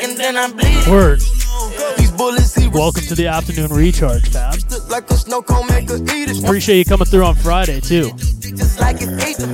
[0.00, 0.50] and then I.
[0.90, 1.20] Word.
[2.72, 4.54] Welcome to the afternoon recharge, Fab.
[6.44, 8.10] Appreciate you coming through on Friday, too.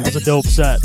[0.03, 0.81] That's a dope set.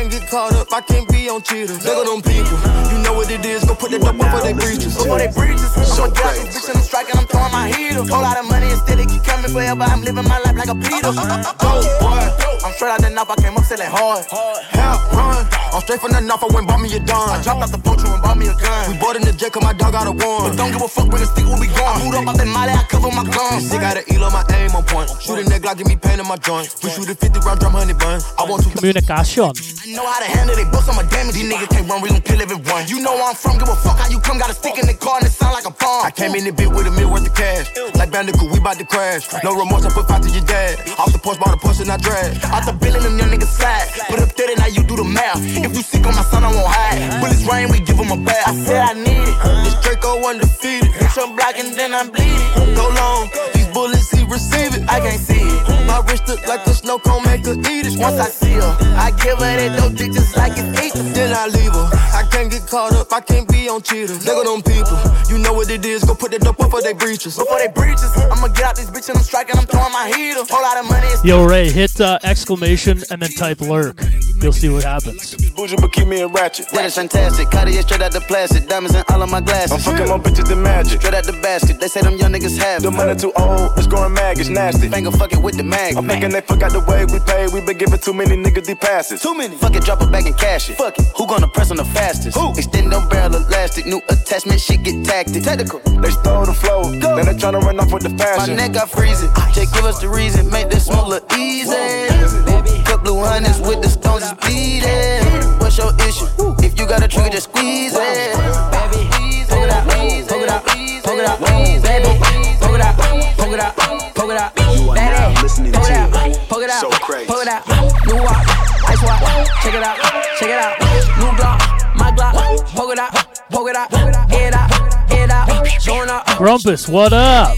[0.00, 1.84] Can't get caught up, I can't be on cheaters.
[1.84, 2.56] Look at them people,
[2.88, 3.68] you know what it is.
[3.68, 4.96] Go put it up before they breaches.
[4.96, 8.00] Before they breaches, I'ma get bitch and I'm striking, I'm throwing my heater.
[8.08, 9.84] Whole lot of money instead, it keep coming forever.
[9.84, 11.12] I'm living my life like a Peter.
[11.12, 12.40] Go, oh, boy.
[12.64, 14.24] I'm straight out the knife, I came up selling hard.
[14.72, 15.44] Help, run.
[15.72, 17.36] I'm straight from the knife, I went bought me a dime.
[17.36, 18.88] I dropped out the poacher and bought me a gun.
[18.88, 20.48] We bought in the jet, cause my dog got a one.
[20.48, 21.88] But don't give a fuck when the stick, where we going.
[21.88, 23.68] I moved up out that molly, I cover my guns.
[23.68, 25.08] Sick out of Elo, my aim on point.
[25.20, 26.68] Shoot a nigga, Glock, give me pain in my joint.
[26.84, 28.20] We shoot a 50 round drum, honey bun.
[28.36, 29.56] I want to Communication.
[29.90, 31.34] Know how to handle they it, bust on my damage.
[31.34, 32.86] These niggas can't run, we gon' kill everyone.
[32.86, 34.38] You know where I'm from, give a fuck how you come.
[34.38, 36.06] Got a stick in the car and it sound like a bomb.
[36.06, 37.66] I came in the bit with a meal worth of cash.
[37.98, 39.26] Like Bandicoot, we bout to crash.
[39.42, 40.78] No remorse, I put five to your dad.
[40.94, 42.38] Off the porch, bought a Porsche and I drag.
[42.54, 43.90] Out the billing, them young niggas slide.
[44.06, 45.42] Put up 30, now you do the math.
[45.42, 47.18] If you sick on my son, I won't hide.
[47.18, 48.46] Bullets rain, we give him a bath.
[48.46, 49.36] I said I need it.
[49.66, 50.94] This Draco undefeated.
[51.10, 52.78] Trump blocking, then I'm bleeding.
[52.78, 53.26] Go long,
[53.72, 54.88] bullets, he receive it.
[54.88, 55.86] I can't see it.
[55.86, 57.98] My wrist look like a snow cone, make her eat it.
[57.98, 60.94] Once I see her, I give her that dope dick just like it's eight.
[61.14, 61.88] Then I leave her.
[62.14, 64.26] I can't get caught up, I can't be on cheaters.
[64.26, 64.98] Look at them people,
[65.28, 66.04] you know what it is.
[66.04, 67.36] Go put it up before they breaches.
[67.36, 70.44] Before they breaches, I'ma get out this bitch and I'm striking, I'm throwing my heater.
[70.48, 74.00] Whole lot of money Yo, Ray, hit uh, exclamation and then type lurk.
[74.40, 75.36] You'll see what happens.
[75.52, 76.70] Bougie, but keep me in ratchet.
[76.72, 77.50] That is fantastic.
[77.50, 78.66] Cartier straight out the plastic.
[78.66, 79.72] Diamonds in all of my glasses.
[79.72, 81.00] I'm fucking more bitches than magic.
[81.00, 81.78] Straight out the basket.
[81.78, 82.80] They say them young niggas have.
[82.80, 84.88] The money too old, it's going mag, it's nasty.
[84.88, 85.96] Finger fucking with the mag.
[85.96, 87.46] I'm thinking they forgot the way we pay.
[87.52, 89.22] We been giving too many niggas the passes.
[89.22, 89.56] Too many.
[89.56, 90.76] Fuck it, drop it back and cash it.
[90.76, 91.06] Fuck it.
[91.16, 92.36] Who gonna press on the fastest?
[92.36, 92.50] Who?
[92.56, 93.86] Extend them barrel elastic.
[93.86, 95.44] New attachment, shit get tactic.
[95.44, 95.78] Technical.
[96.00, 96.90] They stole the flow.
[96.90, 98.56] Now they tryna run off with the fashion.
[98.56, 99.30] My neck got freezing.
[99.54, 100.50] Just give us the reason.
[100.50, 101.70] Make this smoke look easy.
[101.70, 105.24] Cut blue hundreds with the stones is bleeding.
[105.58, 106.26] What's your issue?
[106.64, 108.36] If you got a trigger, just squeeze it.
[108.70, 109.08] Baby,
[109.48, 110.64] poke it out, poke it out,
[111.04, 112.18] poke it out, baby,
[112.60, 112.96] poke it out,
[113.36, 113.74] poke it out,
[114.14, 114.50] poke it out.
[114.76, 117.26] You are now listening Poke it out, to poke it out, So Crazy.
[117.26, 117.66] poke it out.
[118.06, 118.46] New watch,
[118.88, 119.22] ice watch,
[119.62, 119.98] check it out,
[120.38, 120.78] check it out.
[121.18, 121.60] New Glock,
[121.96, 122.34] my Glock,
[122.74, 123.12] poke it out,
[123.50, 123.90] poke it out,
[124.30, 126.26] head out, head out, showing up.
[126.36, 127.56] Grumpus, what up?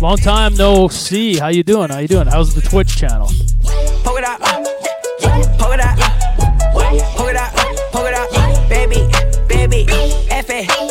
[0.00, 1.36] Long time no see.
[1.36, 1.88] How you doing?
[1.88, 2.26] How you doing?
[2.26, 3.30] How's the Twitch channel?
[4.02, 4.40] Poke it out,
[5.58, 5.98] poke it out,
[7.16, 7.52] poke it out,
[7.92, 9.08] poke it out, baby,
[9.48, 9.86] baby,
[10.30, 10.83] F it,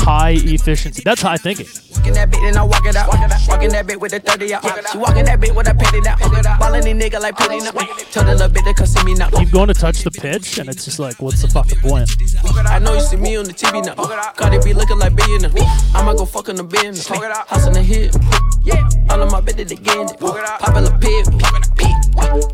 [0.00, 1.02] High efficiency.
[1.04, 1.66] That's high thinking.
[1.94, 3.08] Walking that bit and I walk it out.
[3.48, 4.64] Walking that bit with the 30 out.
[4.90, 6.18] She walking that bit with a petty out.
[6.58, 7.70] Ballin' these nigga like petty now.
[8.10, 9.28] Tell the little bit to come see me now.
[9.30, 12.10] Keep going to touch the pitch, and it's just like, what's the fucking point?
[12.66, 13.94] I know you see me on the TV now.
[14.34, 15.52] Cardi be looking like billionaire.
[15.94, 17.06] I'ma go fuck on the business.
[17.06, 18.10] House in the hill.
[18.62, 20.18] Yeah, all of my bitches they getting it.
[20.18, 21.28] Popular pit.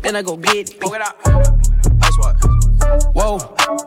[0.03, 0.79] Then I go get it.
[0.81, 2.35] That's what.
[3.13, 3.39] Whoa,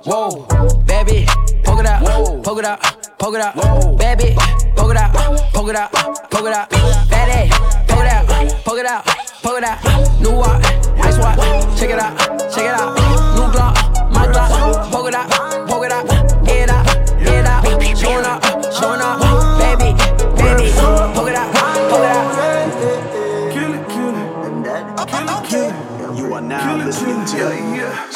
[0.04, 1.24] whoa, baby,
[1.64, 3.54] poke it out, poke it out, poke it out,
[3.98, 4.34] baby,
[4.74, 5.12] poke it out,
[5.52, 5.92] poke it out,
[6.30, 6.70] poke it out,
[7.10, 7.50] baby,
[7.86, 9.04] poke it out, poke it out,
[9.42, 10.64] poke it out, new watch,
[11.04, 11.38] ice watch,
[11.78, 12.16] check it out,
[12.50, 12.94] check it out,
[13.36, 13.76] new Glock,
[14.14, 16.08] my Glock, poke it out, poke it out,
[16.48, 16.88] head out,
[17.20, 18.42] head out, showing up,
[18.72, 19.19] showing up,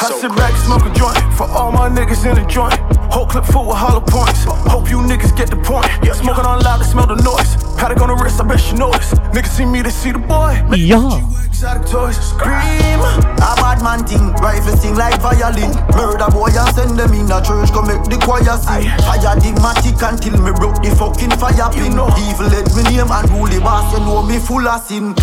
[0.05, 2.77] I sit back, smoke a joint for all my niggas in the joint.
[3.09, 4.45] Whole clip full with hollow points.
[4.69, 5.89] Hope you niggas get the point.
[6.05, 7.57] Yeah, smoking on loud, I smell the noise.
[7.81, 9.17] Patek on the wrist, I bet you notice.
[9.33, 10.61] Niggas see me, they see the boy.
[10.77, 11.25] Yeah.
[11.49, 13.01] Exotic toys, scream.
[13.01, 15.73] A bad man thing, rifle sing like violin.
[15.97, 18.85] Murder boy and send them in a church, go make the choir sing.
[19.09, 21.97] Fire the matic until me broke the fucking fire pin.
[21.97, 25.17] Evil let me name and rule the boss, you know me full of sin.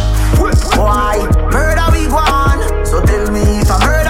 [0.74, 1.22] Why?
[1.54, 4.01] Murder we want, so tell me if I murder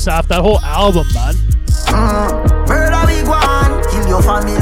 [0.00, 1.34] Saf, that whole album, man.
[1.92, 2.68] Mm.
[2.68, 4.56] Murder we want, kill your family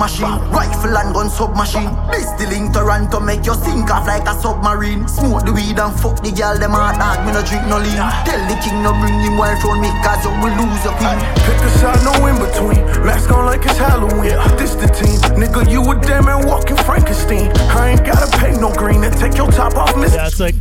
[0.00, 0.40] machine.
[0.48, 1.92] Rifle and gun submachine.
[2.08, 5.06] This the link Toronto make you sink off like a submarine.
[5.06, 7.20] Smoke the weed and fuck the girl them hard dog.
[7.28, 8.00] Me no drink no lean.
[8.24, 11.20] Tell the king no bring him wife round me cause you will lose your queen.
[11.44, 12.80] Pick a side, no in between.
[13.04, 14.40] Mask on like it's Halloween.
[14.56, 15.20] This the team.
[15.36, 17.52] Nigga, you a damn man walking Frankenstein.
[17.76, 20.14] I ain't gotta pay no green and take your top off, miss.
[20.14, 20.56] Yeah, it's like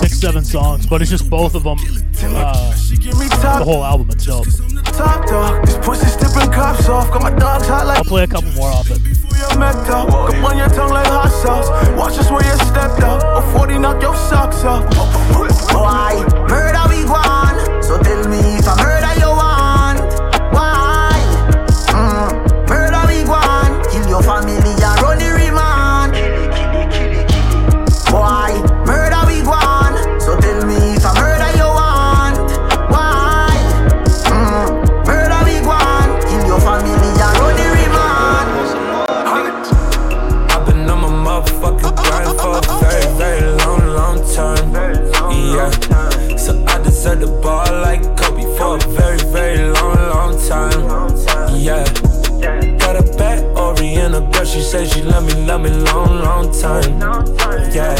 [0.00, 1.76] six, seven songs, but it's just both of them.
[2.22, 4.46] Uh, the whole album, it's dope.
[5.00, 5.66] Top dog.
[5.66, 7.10] This pussy stripping cops off.
[7.12, 7.98] Got my dogs hot like.
[7.98, 9.00] I'll play a couple more off it.
[9.40, 10.08] your mech up.
[10.08, 11.68] Cup on your tongue like hot sauce.
[11.96, 13.20] Watch us where you stepped up.
[13.24, 14.84] A 40 knock your socks off.
[15.72, 16.12] Why?
[16.48, 17.84] Murder we want.
[17.84, 18.39] So tell me
[54.50, 56.98] she said she love me, love me long, long time.
[57.72, 57.94] Yeah.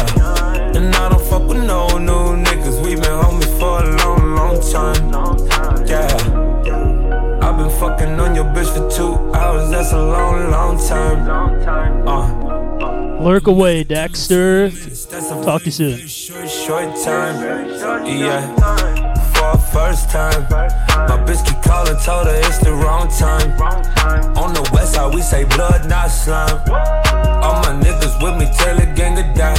[0.75, 4.59] And I don't fuck with no new niggas, we been homies for a long, long
[4.71, 5.87] time.
[5.87, 6.07] Yeah.
[7.41, 12.07] I've been fucking on your bitch for two hours, that's a long, long time.
[12.07, 13.21] Uh.
[13.21, 14.71] Lurk away, Dexter.
[15.43, 16.07] Talk to you soon.
[16.07, 17.67] Short, short time,
[18.05, 18.80] yeah.
[19.71, 20.43] First time,
[21.07, 23.51] my bitch keep calling, told her it's the wrong time.
[24.37, 26.59] On the west side, we say blood, not slime.
[27.41, 29.55] All my niggas with me till the gang will die.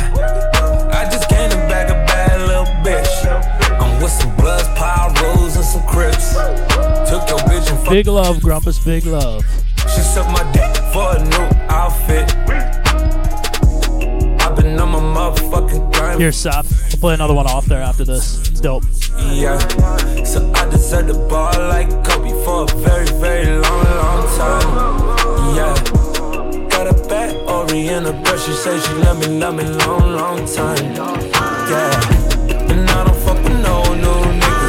[0.93, 3.09] I just came to bag a bad little bitch.
[3.81, 6.35] I'm with some bloods, pyros, and some crips.
[7.09, 8.85] Took your bitch and Big love, Grumpus.
[8.85, 9.43] Big love.
[9.79, 12.31] she sucked my dick for a new outfit.
[14.43, 16.21] I've been on my motherfucking grind.
[16.21, 16.93] Here, Seth.
[16.93, 18.52] I'll play another one off there after this.
[18.63, 18.85] Dope.
[19.19, 19.59] Yeah,
[20.23, 24.69] so I deserve the ball like Kobe for a very, very long, long time.
[25.57, 25.75] Yeah,
[26.71, 30.13] got a bad Ori and a girl, she say she love me, love me long,
[30.15, 30.95] long time.
[30.95, 34.62] Yeah, and I don't fuck with no new niggas,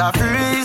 [0.00, 0.59] Say me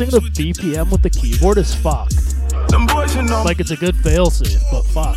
[0.00, 2.16] Adjusting the BPM with the keyboard is fucked.
[2.70, 3.42] them boys, you know.
[3.42, 5.16] Like it's a good fail failsafe, but fuck.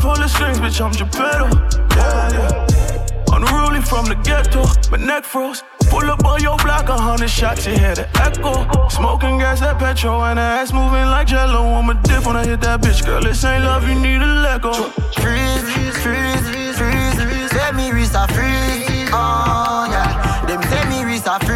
[0.00, 1.46] Pull the strings, bitch, I'm Geppetto.
[1.94, 3.36] Yeah, yeah.
[3.36, 5.62] Unruly from the ghetto, my neck froze.
[5.88, 8.66] Pull up on your block, a hundred shots, you hear the echo.
[8.88, 11.62] Smoking gas, that petrol, and her ass moving like jello.
[11.68, 13.22] I'm a dip when I hit that bitch, girl.
[13.22, 14.72] This ain't love, you need a let go.
[15.22, 16.34] Freeze, freeze, freeze.
[17.52, 19.10] Say me wrist a freeze.
[19.14, 20.44] Oh yeah.
[20.46, 21.53] Them say me freeze, freeze,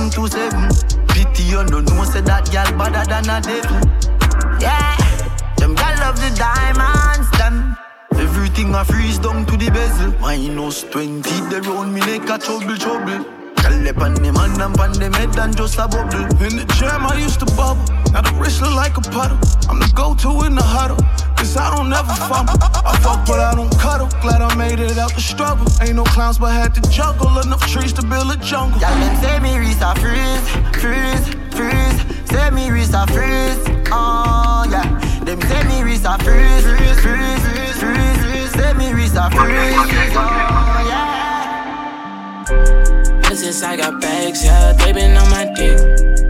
[0.00, 1.06] seven to seven.
[1.08, 3.80] Pity you no know say that gyal better than a devil.
[4.60, 4.96] Yeah,
[5.56, 7.76] them gyal love the diamonds, them.
[8.14, 10.12] Everything I freeze down to the bezel.
[10.20, 13.24] Minus 20, they round me neck a trouble, trouble.
[13.56, 16.24] Gyal up on them hand and on them head and just a bubble.
[16.44, 17.84] In the jam, I used to bubble.
[18.12, 19.38] Now the wrist look like a puddle.
[19.68, 20.98] I'm the go-to in the huddle.
[21.40, 22.52] Cause I don't never fumble.
[22.60, 24.08] I fuck, but I don't cuddle.
[24.20, 25.66] Glad I made it out the struggle.
[25.80, 27.38] Ain't no clowns, but had to juggle.
[27.38, 28.78] Enough trees to build a jungle.
[28.78, 30.44] Gyal them say me wrist a freeze,
[30.76, 31.24] freeze,
[31.56, 32.28] freeze.
[32.28, 33.56] Say me wrist a freeze.
[33.90, 34.84] Oh yeah.
[35.24, 38.52] Them say me wrist a freeze, freeze, freeze, freeze.
[38.52, 40.12] Say me wrist a freeze.
[40.20, 41.09] Oh yeah.
[43.30, 45.78] Ever since I got bags, yeah, they been on my dick.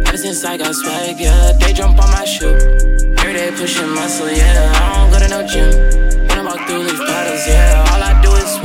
[0.06, 2.52] Ever since I got swag, yeah, they jump on my shoe.
[3.16, 5.70] Every day pushing muscle, yeah, I don't go to no gym.
[6.28, 8.59] When I walk through these bottles, yeah, all I do is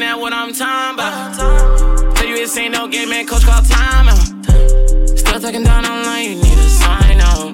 [0.00, 2.16] what I'm talking about.
[2.16, 3.26] Tell you this ain't no game, man.
[3.26, 5.18] Coach call timeout.
[5.18, 7.52] Still talking down online, you need a sign out.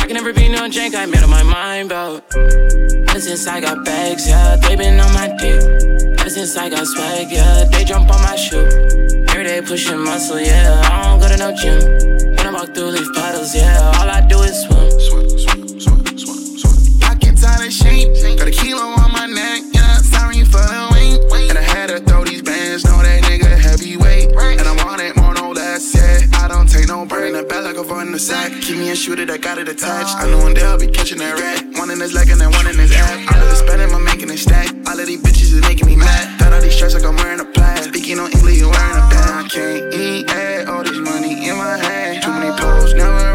[0.00, 2.24] I can never be no jank, I made up my mind about.
[2.34, 5.62] Ever since I got bags, yeah, they been on my dick.
[6.18, 8.66] Ever since I got swag, yeah, they jump on my shoe.
[9.28, 11.78] Every day pushing muscle, yeah, I don't go to no gym.
[12.36, 14.73] When I walk through leaf puddles, yeah, all I do is swim.
[27.02, 27.26] Break.
[27.26, 28.52] In the back like a in the sack.
[28.62, 30.14] Keep me a shooter that got it attached.
[30.14, 31.66] I know one day I'll be catching that rat.
[31.76, 33.34] One in his leg and then one in his ass.
[33.34, 34.70] All of the spending, I'm making it stack.
[34.86, 36.38] All of these bitches is making me mad.
[36.38, 37.82] Got all these stress like I'm wearing a plaid.
[37.82, 39.30] Speaking on English, you wearing a band.
[39.34, 42.22] I can't eat, add all this money in my hand.
[42.22, 43.33] Too many posts, never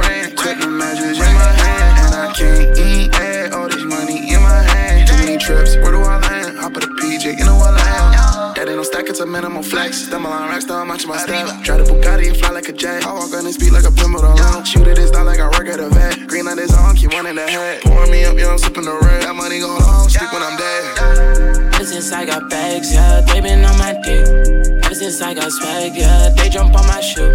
[9.10, 10.06] That ain't no stack, it's a minimal flex.
[10.06, 11.64] Stumble on racks, I'm matching my step.
[11.64, 13.06] Drive the Bugatti and fly like a jet.
[13.06, 14.64] I walk on the speed like a pivotal line.
[14.66, 16.28] Shoot it, it's not like I work at a vet.
[16.28, 17.82] Green light is on, keep in the head.
[17.82, 19.24] Pouring me up, yeah, I'm sipping the red.
[19.24, 21.74] That money go long, sleep when I'm dead.
[21.74, 24.86] Ever since I got bags, yeah, they been on my dick.
[24.86, 27.34] Ever since I got swag, yeah, they jump on my shoe.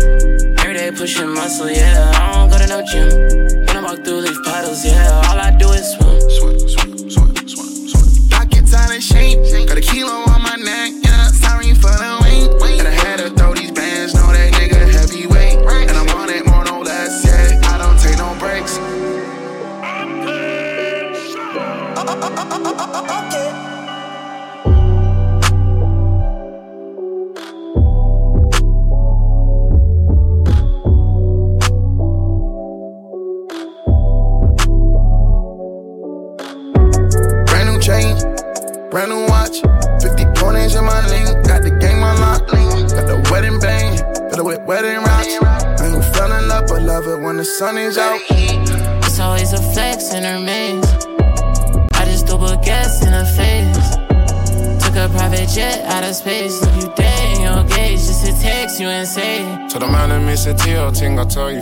[0.58, 3.10] Every day pushing muscle, yeah, I don't go to no gym.
[3.66, 6.23] When I walk through leaf puddles, yeah, all I do is swim.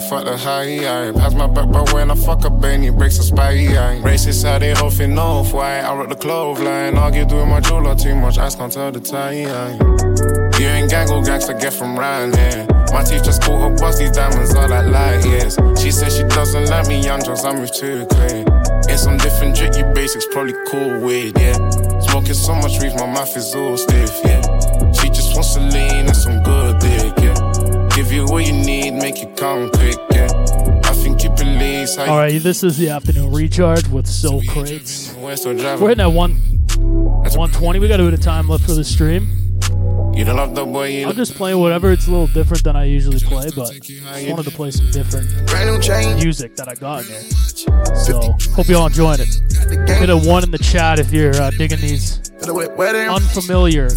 [0.03, 3.23] Fuck the high, I Pass my back, but when I fuck a Benny, breaks a
[3.23, 6.97] spy, I Racist how they huffing off, why I rock the clothesline.
[6.97, 9.33] Argue doing my jeweler too much, I can't tell the tie,
[10.59, 12.67] You ain't gang or gangster, get from round here.
[12.93, 15.57] My teeth just caught up, bust these diamonds all that light, yes.
[15.81, 18.47] She says she doesn't like me, young drugs, I'm move too quick.
[18.89, 21.57] In some different drink, you basics probably cool with, yeah.
[22.01, 24.43] Smoking so much weed, my mouth is all stiff, yeah.
[24.93, 27.02] She just wants to lean and some good yeah.
[28.03, 30.27] Give you what you need, make you come quick, yeah.
[30.85, 35.15] I think you believes how All right, this is the afternoon recharge with Sokrates.
[35.15, 36.33] We're hitting at one,
[36.79, 37.79] 120.
[37.79, 39.29] We got a bit of time left for the stream.
[40.17, 41.93] You don't love the boy, you I'm just playing whatever.
[41.93, 45.29] It's a little different than I usually play, but just wanted to play some different
[46.17, 47.95] music that I got in here.
[47.95, 49.89] So hope you all enjoying it.
[49.89, 53.91] Hit a one in the chat if you're uh, digging these unfamiliar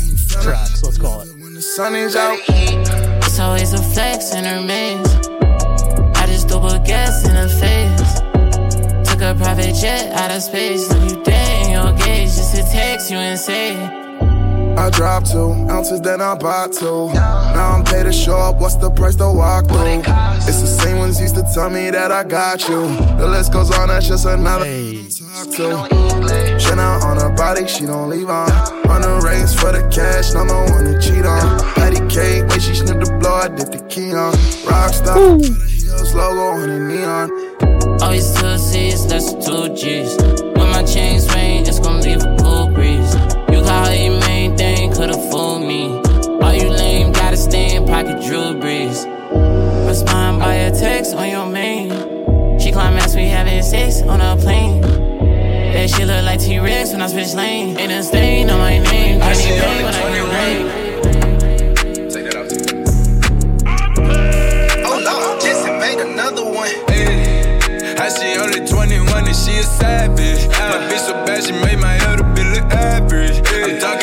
[0.44, 0.84] tracks.
[0.84, 3.15] Let's call it.
[3.36, 5.14] It's always a flex in her maze.
[6.16, 8.22] I just double gas in her face.
[9.10, 10.88] Took a private jet out of space.
[10.90, 14.05] Look you dead in your gauge just to text you and say.
[14.78, 17.12] I dropped two ounces, then I bought two.
[17.14, 18.60] Now I'm paid to show up.
[18.60, 20.04] What's the price to walk through?
[20.48, 22.82] It's the same ones used to tell me that I got you.
[23.18, 26.60] The list goes on, that's just another talk to.
[26.60, 28.50] Chanel on her body, she don't leave on.
[28.86, 31.60] Run the race for the cash, number one to cheat on.
[31.76, 34.34] Patty cake, when she snipped the blow, I dip the key on.
[34.68, 38.02] Rockstar, heels logo on the neon.
[38.02, 40.18] Always two C's, that's two G's.
[40.56, 43.14] When my chain swing, it's gonna leave a cool breeze.
[43.52, 44.15] You got how you
[50.46, 51.90] Respond by a text on your main.
[52.60, 54.82] She climax, we having sex on a plane.
[54.82, 57.78] That shit look like T-Rex when I switch lane.
[57.78, 59.20] Ain't a stain on my name.
[59.20, 60.66] Got me paid when I get raid.
[62.12, 62.36] Take.
[64.86, 66.70] Oh no, Jesse made another one.
[67.98, 70.48] How she only 21 and she a savage.
[70.48, 73.42] My bitch so bad she made my elder bill look average.
[73.48, 73.95] I'm talking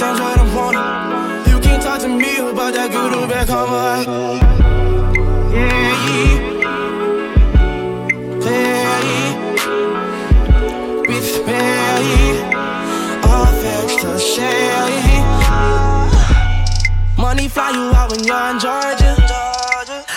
[0.00, 0.76] that's what I want.
[1.48, 4.06] You can't talk to me about that go to back on me.
[5.54, 6.48] Yeah, yeah.
[11.08, 11.62] with me.
[13.26, 14.08] All thanks to.
[17.20, 19.16] Money fly you out when you're in Georgia.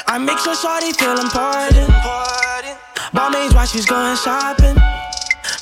[0.08, 1.90] I make sure Shorty feel important.
[3.14, 4.76] Balmain's while she's going shopping.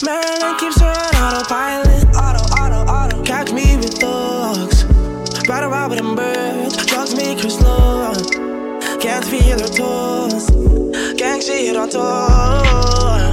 [0.03, 2.08] Marilyn keeps her on autopilot.
[3.49, 4.85] Catch me with thugs.
[5.49, 6.85] Ride around with them birds.
[6.85, 8.13] Drugs make her slow.
[8.99, 10.51] Can't feel her toes.
[11.17, 12.29] Gang shit on tour.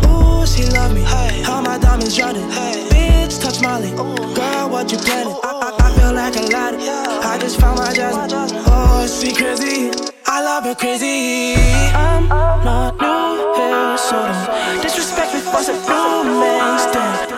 [0.09, 1.03] Ooh, she love me.
[1.03, 2.49] Hey, all my diamonds running.
[2.49, 3.91] Hey, bitch, touch Molly.
[4.35, 5.37] Girl, what you planning?
[5.45, 6.75] I, I, I feel like a lot.
[7.23, 8.31] I just found my jasmine.
[8.69, 9.91] Oh, she crazy.
[10.25, 11.57] I love her crazy.
[11.93, 17.36] I'm not new here, so don't disrespect me for some new man stand.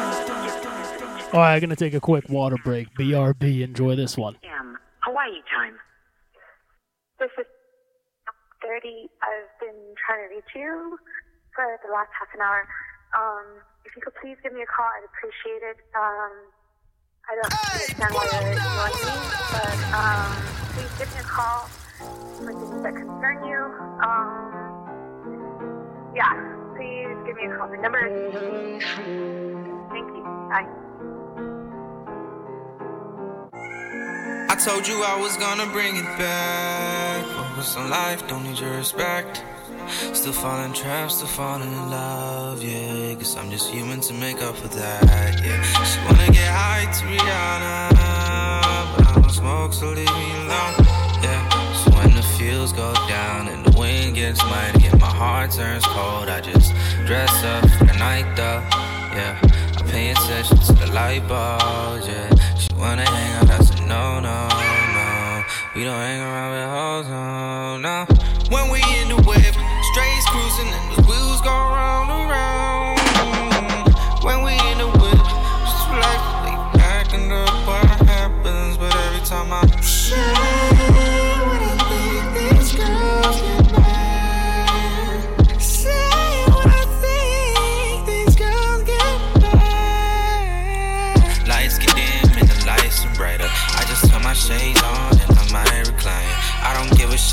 [1.32, 2.88] All right, I'm gonna take a quick water break.
[2.96, 4.36] BRB, enjoy this one.
[4.42, 4.78] a.m.
[5.05, 5.76] Hawaii time.
[7.20, 7.44] This is
[8.64, 9.12] 30.
[9.20, 10.96] I've been trying to reach you
[11.55, 12.64] for the last half an hour.
[13.12, 15.76] Um, if you could please give me a call, I'd appreciate it.
[15.92, 16.32] Um,
[17.28, 19.16] I don't understand why you're ignoring me,
[19.52, 20.32] but um,
[20.72, 21.68] please give me a call
[22.40, 23.60] for things that concern you.
[24.00, 24.48] Um,
[26.16, 26.32] yeah,
[26.72, 27.68] please give me a call.
[27.68, 28.16] The number is.
[29.92, 30.24] Thank you.
[30.48, 31.18] Bye.
[34.59, 37.24] Told you I was gonna bring it back.
[37.26, 39.44] Focus on life, don't need your respect.
[40.12, 43.14] Still falling trapped, still falling in love, yeah.
[43.14, 45.62] Cause I'm just human to make up for that, yeah.
[45.85, 50.74] She wanna get high to Rihanna, but I don't smoke, so leave me alone,
[51.22, 51.74] yeah.
[51.85, 55.85] So when the fields go down and the wind gets mighty and my heart turns
[55.86, 56.72] cold, I just
[57.06, 58.60] dress up for the night, though,
[59.14, 59.39] yeah.
[59.78, 62.28] I pay attention to the light bulbs, yeah.
[62.56, 63.77] She wanna hang out,
[65.78, 68.18] We don't hang around with hoes, oh, no,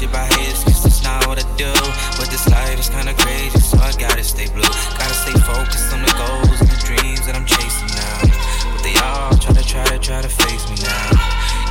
[0.06, 1.72] shit about haters, cause that's not what I do.
[2.18, 4.69] But this life is kinda crazy, so I gotta stay blue.
[4.98, 8.18] Gotta stay focused on the goals and the dreams that I'm chasing now.
[8.73, 11.10] But they all try to, try to, try to face me now.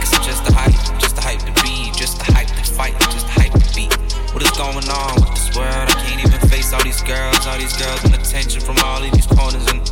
[0.00, 2.98] Cause I'm just a hype, just a hype to be, just a hype to fight,
[3.10, 3.86] just a hype to be.
[4.32, 5.86] What is going on with this world?
[5.90, 9.10] I can't even face all these girls, all these girls and attention from all of
[9.12, 9.82] these corners and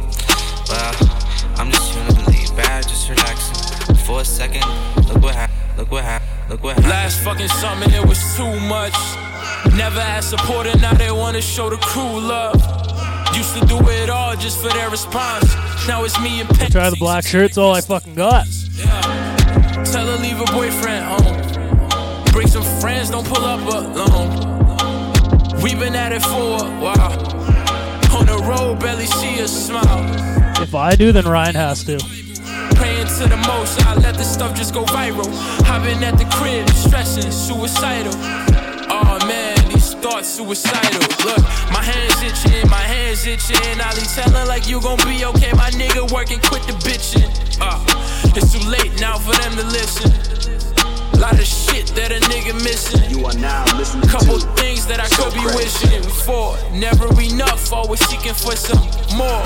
[0.69, 0.94] well,
[1.59, 3.94] I'm just feeling laid back, just relaxing.
[4.06, 4.64] For a second,
[5.06, 6.91] look what happened, look what happened, look what happened.
[6.91, 8.95] Last fucking summer it was too much.
[9.77, 12.57] Never had support and now they wanna show the crew love.
[13.35, 15.47] Used to do it all just for their response.
[15.89, 16.70] Now it's me and Pen.
[16.70, 18.47] Try the black shirt's all I fucking got.
[19.87, 22.24] Tell her leave her boyfriend home.
[22.33, 24.31] Bring some friends, don't pull up alone.
[25.62, 27.12] We been at it for a while.
[28.16, 30.62] On the road, barely see a smile.
[30.62, 32.22] If I do, then Ryan has to.
[33.12, 35.26] Praying to the most, I let this stuff just go viral.
[35.82, 38.12] Been at the crib, stressing, suicidal.
[38.89, 41.01] Oh man, these thoughts suicidal.
[41.26, 43.80] Look, my hands itching, my hands itching.
[43.80, 45.52] I be telling like you gon' be okay.
[45.55, 47.28] My nigga working, quit the bitching.
[47.60, 47.82] Uh,
[48.36, 50.41] it's too late now for them to listen.
[51.23, 53.09] Lot of shit that a nigga missing.
[53.09, 55.86] You are now listening Couple to things that I So could be Crazy.
[55.86, 56.59] wishing for.
[56.73, 58.82] Never enough, always seeking for some
[59.16, 59.40] more.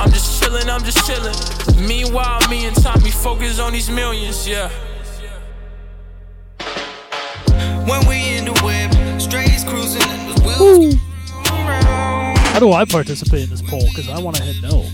[0.00, 1.86] I'm just chillin', I'm just chillin'.
[1.86, 4.70] Meanwhile, me and Tommy focus on these millions, yeah.
[7.84, 10.00] When we in the whip, straight cruising,
[10.32, 10.94] the wheels.
[12.54, 13.84] How do I participate in this poll?
[13.94, 14.86] Because I want to hit no.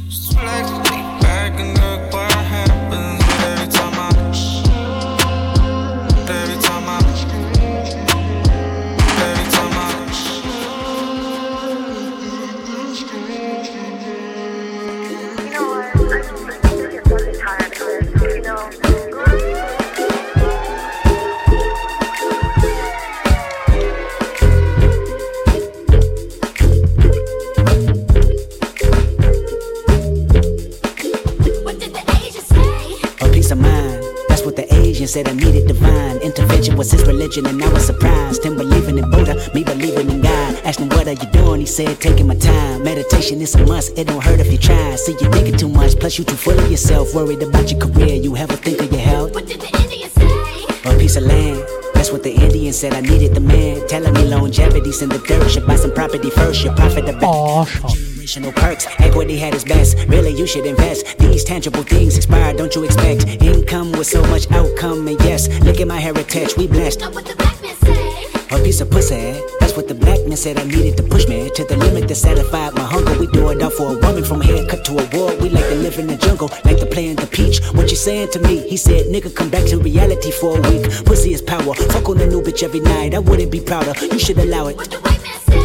[35.14, 38.44] Said I needed divine intervention was his religion, and I was surprised.
[38.44, 40.56] Him believing in Buddha, me believing in God.
[40.64, 41.60] Asked him what are you doing?
[41.60, 42.82] He said taking my time.
[42.82, 43.96] Meditation is a must.
[43.96, 44.96] It don't hurt if you try.
[44.96, 47.14] See you thinking too much, plus you too full of yourself.
[47.14, 49.34] Worried about your career, you ever think of your health?
[49.34, 50.90] What did the Indian say?
[50.90, 51.62] A piece of land.
[51.94, 52.94] That's what the Indian said.
[52.94, 55.48] I needed the man telling me longevity's in the dirt.
[55.48, 56.64] Should buy some property first.
[56.64, 58.13] Your profit the best.
[58.24, 59.98] Generational perks, equity had its best.
[60.08, 61.18] Really, you should invest.
[61.18, 63.26] These tangible things expire, don't you expect?
[63.42, 67.02] Income with so much outcome, and yes, look at my heritage, we blessed.
[67.02, 70.58] A piece of pussy, that's what the black man said.
[70.58, 73.18] I needed to push me to the limit that satisfied my hunger.
[73.18, 75.36] We do it all for a woman from a haircut to a war.
[75.36, 77.60] We like to live in the jungle, like to play in the peach.
[77.74, 78.66] What you saying to me?
[78.66, 80.90] He said, nigga, come back to reality for a week.
[81.04, 83.12] Pussy is power, fuck on a new bitch every night.
[83.12, 84.76] I wouldn't be prouder, you should allow it.
[84.94, 85.63] A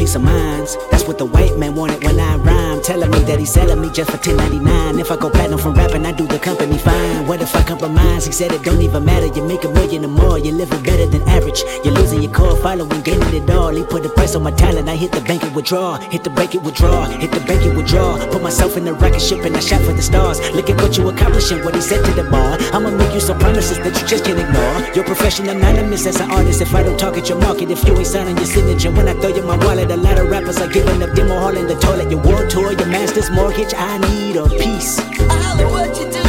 [0.00, 2.80] piece of minds, that's what the white man wanted when I rhyme.
[2.82, 4.98] Telling me that he's selling me just for 10.99.
[4.98, 7.26] If I go platinum from rapping, I do the company fine.
[7.26, 8.24] What if I compromise?
[8.24, 9.26] He said it don't even matter.
[9.26, 11.62] You make a million or more, you're living better than average.
[11.84, 13.74] You're losing your core following, gaining it all.
[13.74, 14.88] He put a price on my talent.
[14.88, 17.76] I hit the bank and withdraw, hit the bank and withdraw, hit the bank and
[17.76, 18.16] withdraw.
[18.32, 20.40] Put myself in the rocket ship and I shot for the stars.
[20.52, 22.56] Look at what you accomplishing, what he said to the bar.
[22.72, 24.94] I'ma make you some promises that you just can't ignore.
[24.94, 26.62] Your profession anonymous as an artist.
[26.62, 29.14] If I don't talk at your market, if you ain't signing your signature, when I
[29.20, 31.74] throw you my wallet, a lot of rappers are giving up demo hall in the
[31.74, 32.10] toilet.
[32.10, 33.74] Your world tour, your master's mortgage.
[33.76, 35.00] I need a piece.
[35.00, 36.28] what you do,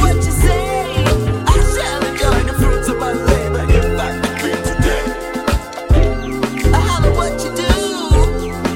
[0.00, 1.04] what you say.
[1.46, 5.04] I shall enjoy the fruits of my labor if I could dream today.
[6.72, 7.72] I holler what you do,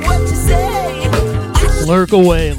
[0.06, 1.86] what you say.
[1.86, 2.54] Lurk away,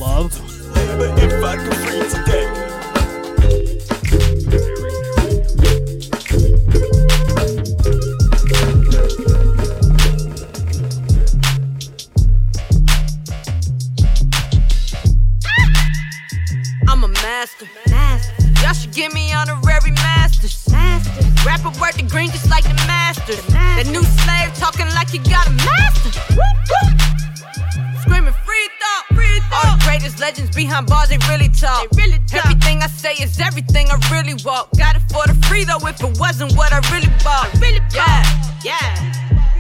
[34.28, 34.70] really walk.
[34.78, 37.52] Got it for the free though, if it wasn't what I really bought.
[37.60, 38.24] really Yeah,
[38.64, 39.14] yeah.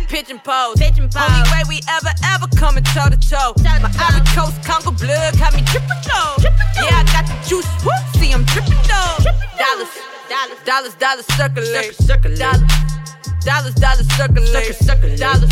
[0.07, 0.77] Pigeon pose.
[0.79, 1.23] Pigeon pose.
[1.27, 3.53] Only way we ever, ever coming toe to toe.
[3.63, 6.35] My Ivory Coast Congo blood got me dripping though.
[6.79, 7.67] Yeah, I got the juice.
[7.83, 7.91] Woo.
[8.19, 9.19] See, I'm dripping though.
[9.59, 9.91] Dollars,
[10.31, 11.95] dollars, Dallas, dollars, dollars circulate.
[11.95, 12.39] Circulate.
[12.39, 14.75] Dollars, dollars, dollars circulate.
[14.75, 15.19] Circulate.
[15.19, 15.51] Dollars,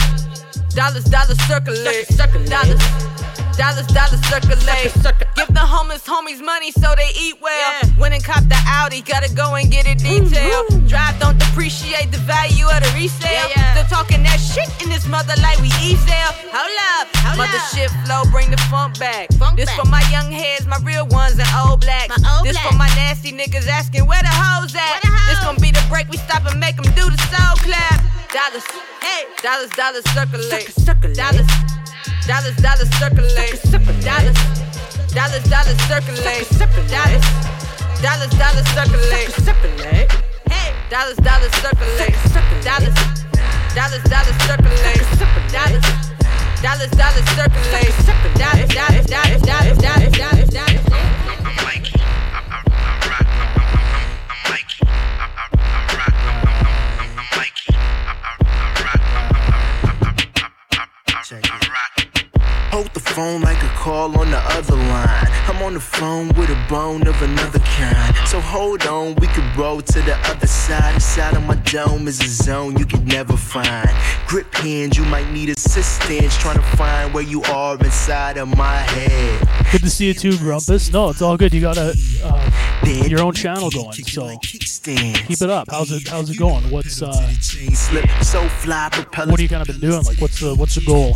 [0.76, 2.08] dollars, dollars circulate.
[2.08, 2.50] circulate.
[2.50, 3.45] Dollars.
[3.58, 4.92] Dollars, dollars circulate.
[5.36, 7.72] Give the homeless homies money so they eat well.
[7.98, 10.88] When and cop the Audi, gotta go and get it detailed.
[10.88, 13.32] Drive don't depreciate the value of the resale.
[13.56, 16.36] yeah Still talking that shit in this mother like we e-sale.
[16.52, 17.08] Hold up,
[17.38, 19.32] mother shit flow, bring the funk back.
[19.40, 22.12] Funk this for my young heads, my real ones and old blacks.
[22.44, 25.00] this for my nasty niggas asking where the hoes at.
[25.32, 28.04] This gon' be the break we stop and make them do the soul clap.
[28.36, 28.68] Dollars,
[29.00, 30.76] hey, dollars, dollars circulate.
[31.16, 31.48] Dollars.
[32.28, 33.62] Dollars, dollars circulate.
[34.04, 34.38] Dollars,
[35.14, 36.46] dollars, dollars circulate.
[38.02, 40.12] Dollars, dollars, dollars circulate.
[40.50, 42.16] Hey, dollars, dollars circulate.
[42.64, 42.94] Dollars,
[43.74, 45.02] dollars, dollars circulate.
[46.62, 47.94] Dollars, dollars, dollars circulate.
[48.32, 50.85] Dollars, dollars, dollars, dollars, dollars, dollars, dollars.
[62.76, 65.28] Hold the phone like a call on the other line.
[65.48, 68.14] I'm on the phone with a bone of another kind.
[68.28, 70.96] So hold on, we could roll to the other side.
[70.96, 73.90] Inside of my dome is a zone you could never find.
[74.28, 78.76] Grip hands, you might need assistance trying to find where you are inside of my
[78.76, 79.48] head.
[79.72, 80.92] Good to see you too, Grumpus.
[80.92, 81.54] No, it's all good.
[81.54, 81.96] You got a
[82.26, 82.52] uh,
[83.08, 85.70] your own channel going, so keep it up.
[85.72, 86.70] How's it How's it going?
[86.70, 87.14] What's uh,
[88.22, 90.04] so what have you kind of been doing?
[90.04, 91.16] Like, what's the What's the goal?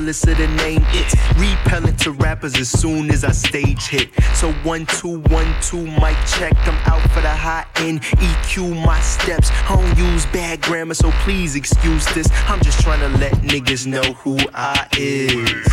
[0.00, 0.82] Jealous of the name.
[0.92, 4.08] It's repellent to rappers as soon as I stage hit.
[4.34, 6.54] So one two one two mic check.
[6.66, 8.00] I'm out for the high end.
[8.00, 9.50] EQ my steps.
[9.68, 12.28] I don't use bad grammar, so please excuse this.
[12.48, 15.68] I'm just trying to let niggas know who I is.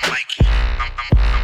[0.00, 1.35] Talk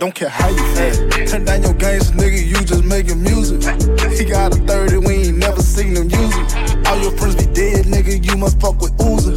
[0.00, 1.26] don't care how you feel.
[1.26, 3.60] Turn down your games, nigga, you just making music.
[4.18, 6.86] He got a 30, we ain't never seen him use it.
[6.88, 9.36] All your friends be dead, nigga, you must fuck with Uzi.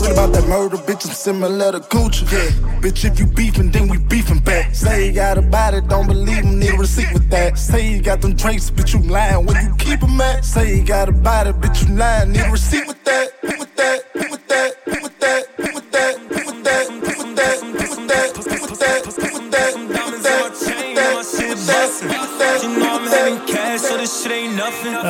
[0.00, 2.24] Read about that murder, bitch, I'm similar to Gucci.
[2.32, 4.74] Yeah, bitch, if you beefing, then we beefing back.
[4.74, 7.58] Say you got a body, don't believe him, need a receipt with that.
[7.58, 10.42] Say you got them drinks, bitch, you lying, where you keep 'em at?
[10.42, 12.87] Say you got a body, bitch, you lying, need a receipt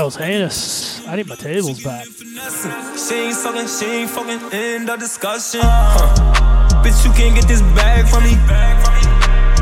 [0.09, 1.07] was heinous.
[1.07, 2.07] I need my tables back.
[2.07, 5.61] She ain't sucking, she ain't fucking end of discussion.
[5.63, 6.81] Huh.
[6.81, 8.33] Bitch, you can't get this bag from me.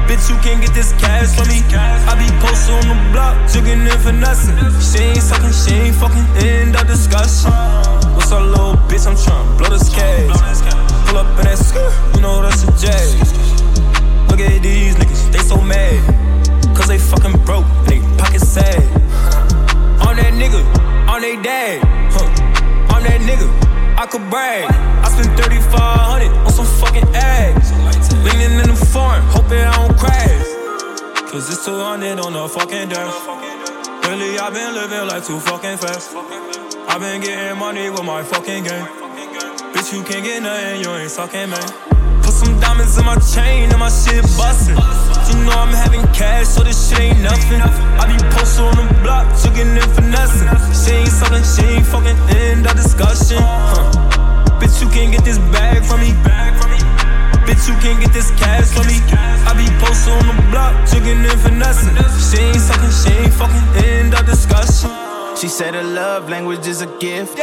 [0.06, 1.58] Bitch, you can't get this cash from me.
[1.74, 4.54] I be posted on the block, jigging and finessing.
[4.78, 7.50] She ain't sucking, she ain't fucking end of discussion.
[8.14, 9.02] What's up, little bitch?
[9.02, 10.30] I'm tryna blow this cage.
[11.10, 12.86] Pull up in that skirt, you know that's a J.
[14.30, 15.98] Look at these niggas, they so mad.
[16.76, 19.05] Cause they fucking broke and they pockets sad.
[20.16, 20.64] On that nigga,
[21.12, 21.84] on they dad.
[22.08, 22.96] Huh.
[22.96, 23.52] On that nigga,
[24.00, 24.64] I could brag.
[25.04, 27.70] I spent 3500 on some fucking ads.
[28.24, 31.28] Leaning in the foreign, hoping I don't crash.
[31.30, 33.12] Cause it's 200 on the fucking dash.
[34.08, 36.16] Lately, I've been living like too fucking fast.
[36.16, 38.86] I've been getting money with my fucking game.
[39.76, 41.95] Bitch, you can't get nothing, you ain't sucking, man.
[42.36, 44.76] Some diamonds in my chain and my shit bustin'.
[44.76, 47.60] You know I'm having cash, so this shit ain't nothing.
[47.64, 50.52] I be posted on the block, chicken and finessing.
[50.76, 53.40] She ain't sucking, she ain't fucking end of discussion.
[53.40, 53.88] Huh.
[54.60, 56.12] Bitch, you can't get this bag from me.
[57.48, 59.00] Bitch, you can't get this cash from me.
[59.48, 61.96] I be posted on the block, chicken and finessing.
[62.20, 64.90] She ain't sucking, she ain't fucking end of discussion.
[65.40, 67.38] She said her love language is a gift.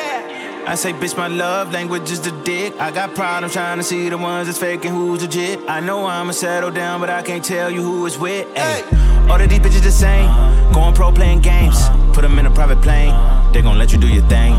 [0.66, 2.80] I say, bitch, my love language is the dick.
[2.80, 5.60] I got problems trying to see the ones that's fake and who's legit.
[5.68, 8.48] I know I'ma settle down, but I can't tell you who it's with.
[8.56, 9.28] Ay.
[9.30, 10.30] All of these bitches the same.
[10.72, 11.78] Going pro playing games.
[12.14, 13.14] Put them in a private plane.
[13.52, 14.54] They gon' let you do your thing.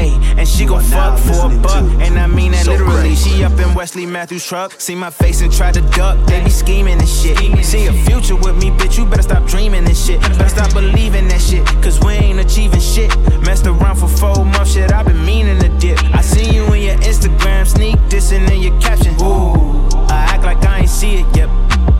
[0.00, 1.84] Ayy, and she gon' fuck for a buck.
[2.04, 3.00] And I mean that So literally.
[3.00, 3.30] crazy.
[3.30, 4.80] She up in Wesley Matthews' truck.
[4.80, 6.16] See my face and try to duck.
[6.26, 7.38] They be scheming and shit.
[7.64, 8.98] See a future with me, bitch.
[8.98, 10.20] You better stop dreaming and shit.
[10.20, 11.64] Better stop believing that shit.
[11.82, 13.10] Cause we ain't achieving shit.
[13.46, 14.92] Messed around for four months, shit.
[14.92, 15.98] i been meaning to dip.
[16.14, 19.14] I see you in your Instagram sneak dissing in your caption.
[19.22, 21.48] Ooh, I act like I ain't see it, yep.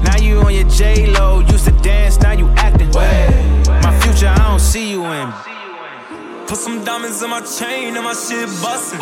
[0.03, 2.91] Now you on your J Lo, used to dance, now you acting.
[2.93, 5.54] My future, I don't see you in.
[6.47, 9.01] Put some diamonds in my chain and my shit bustin'.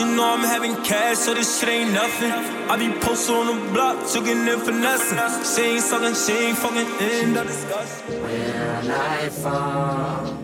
[0.00, 2.32] You know I'm having cash, so this shit ain't nothing.
[2.32, 5.18] I be posted on the block, chugging and finessing.
[5.44, 8.22] She ain't sucking, she ain't fucking in the discussion.
[8.22, 10.34] Will I fall?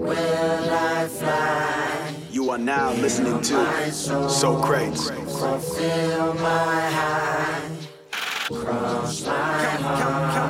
[0.00, 2.14] Will I fly?
[2.30, 5.14] You are now listening to So Crazy.
[5.14, 7.73] Fulfill my high.
[8.44, 9.32] Cross my
[9.80, 10.44] heart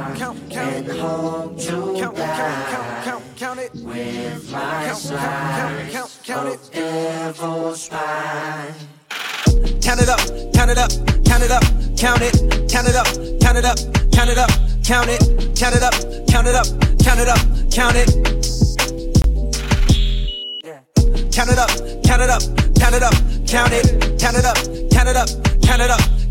[0.51, 2.03] and hope to
[3.39, 8.75] die with my slice of devil's spine.
[9.81, 10.19] Count it up,
[10.53, 10.91] count it up,
[11.25, 11.62] count it up,
[11.97, 12.35] count it,
[12.69, 13.07] count it up,
[13.41, 13.79] count it up,
[14.11, 14.51] count it up,
[14.83, 15.21] count it,
[15.55, 15.95] count it up,
[16.27, 16.66] count it up,
[16.99, 17.39] count it up,
[17.71, 18.11] count it.
[21.31, 21.71] Count it up,
[22.03, 22.43] count it up,
[22.75, 23.15] count it up,
[23.47, 24.57] count it, count it up,
[24.91, 25.29] count it up,
[25.62, 26.14] count it up,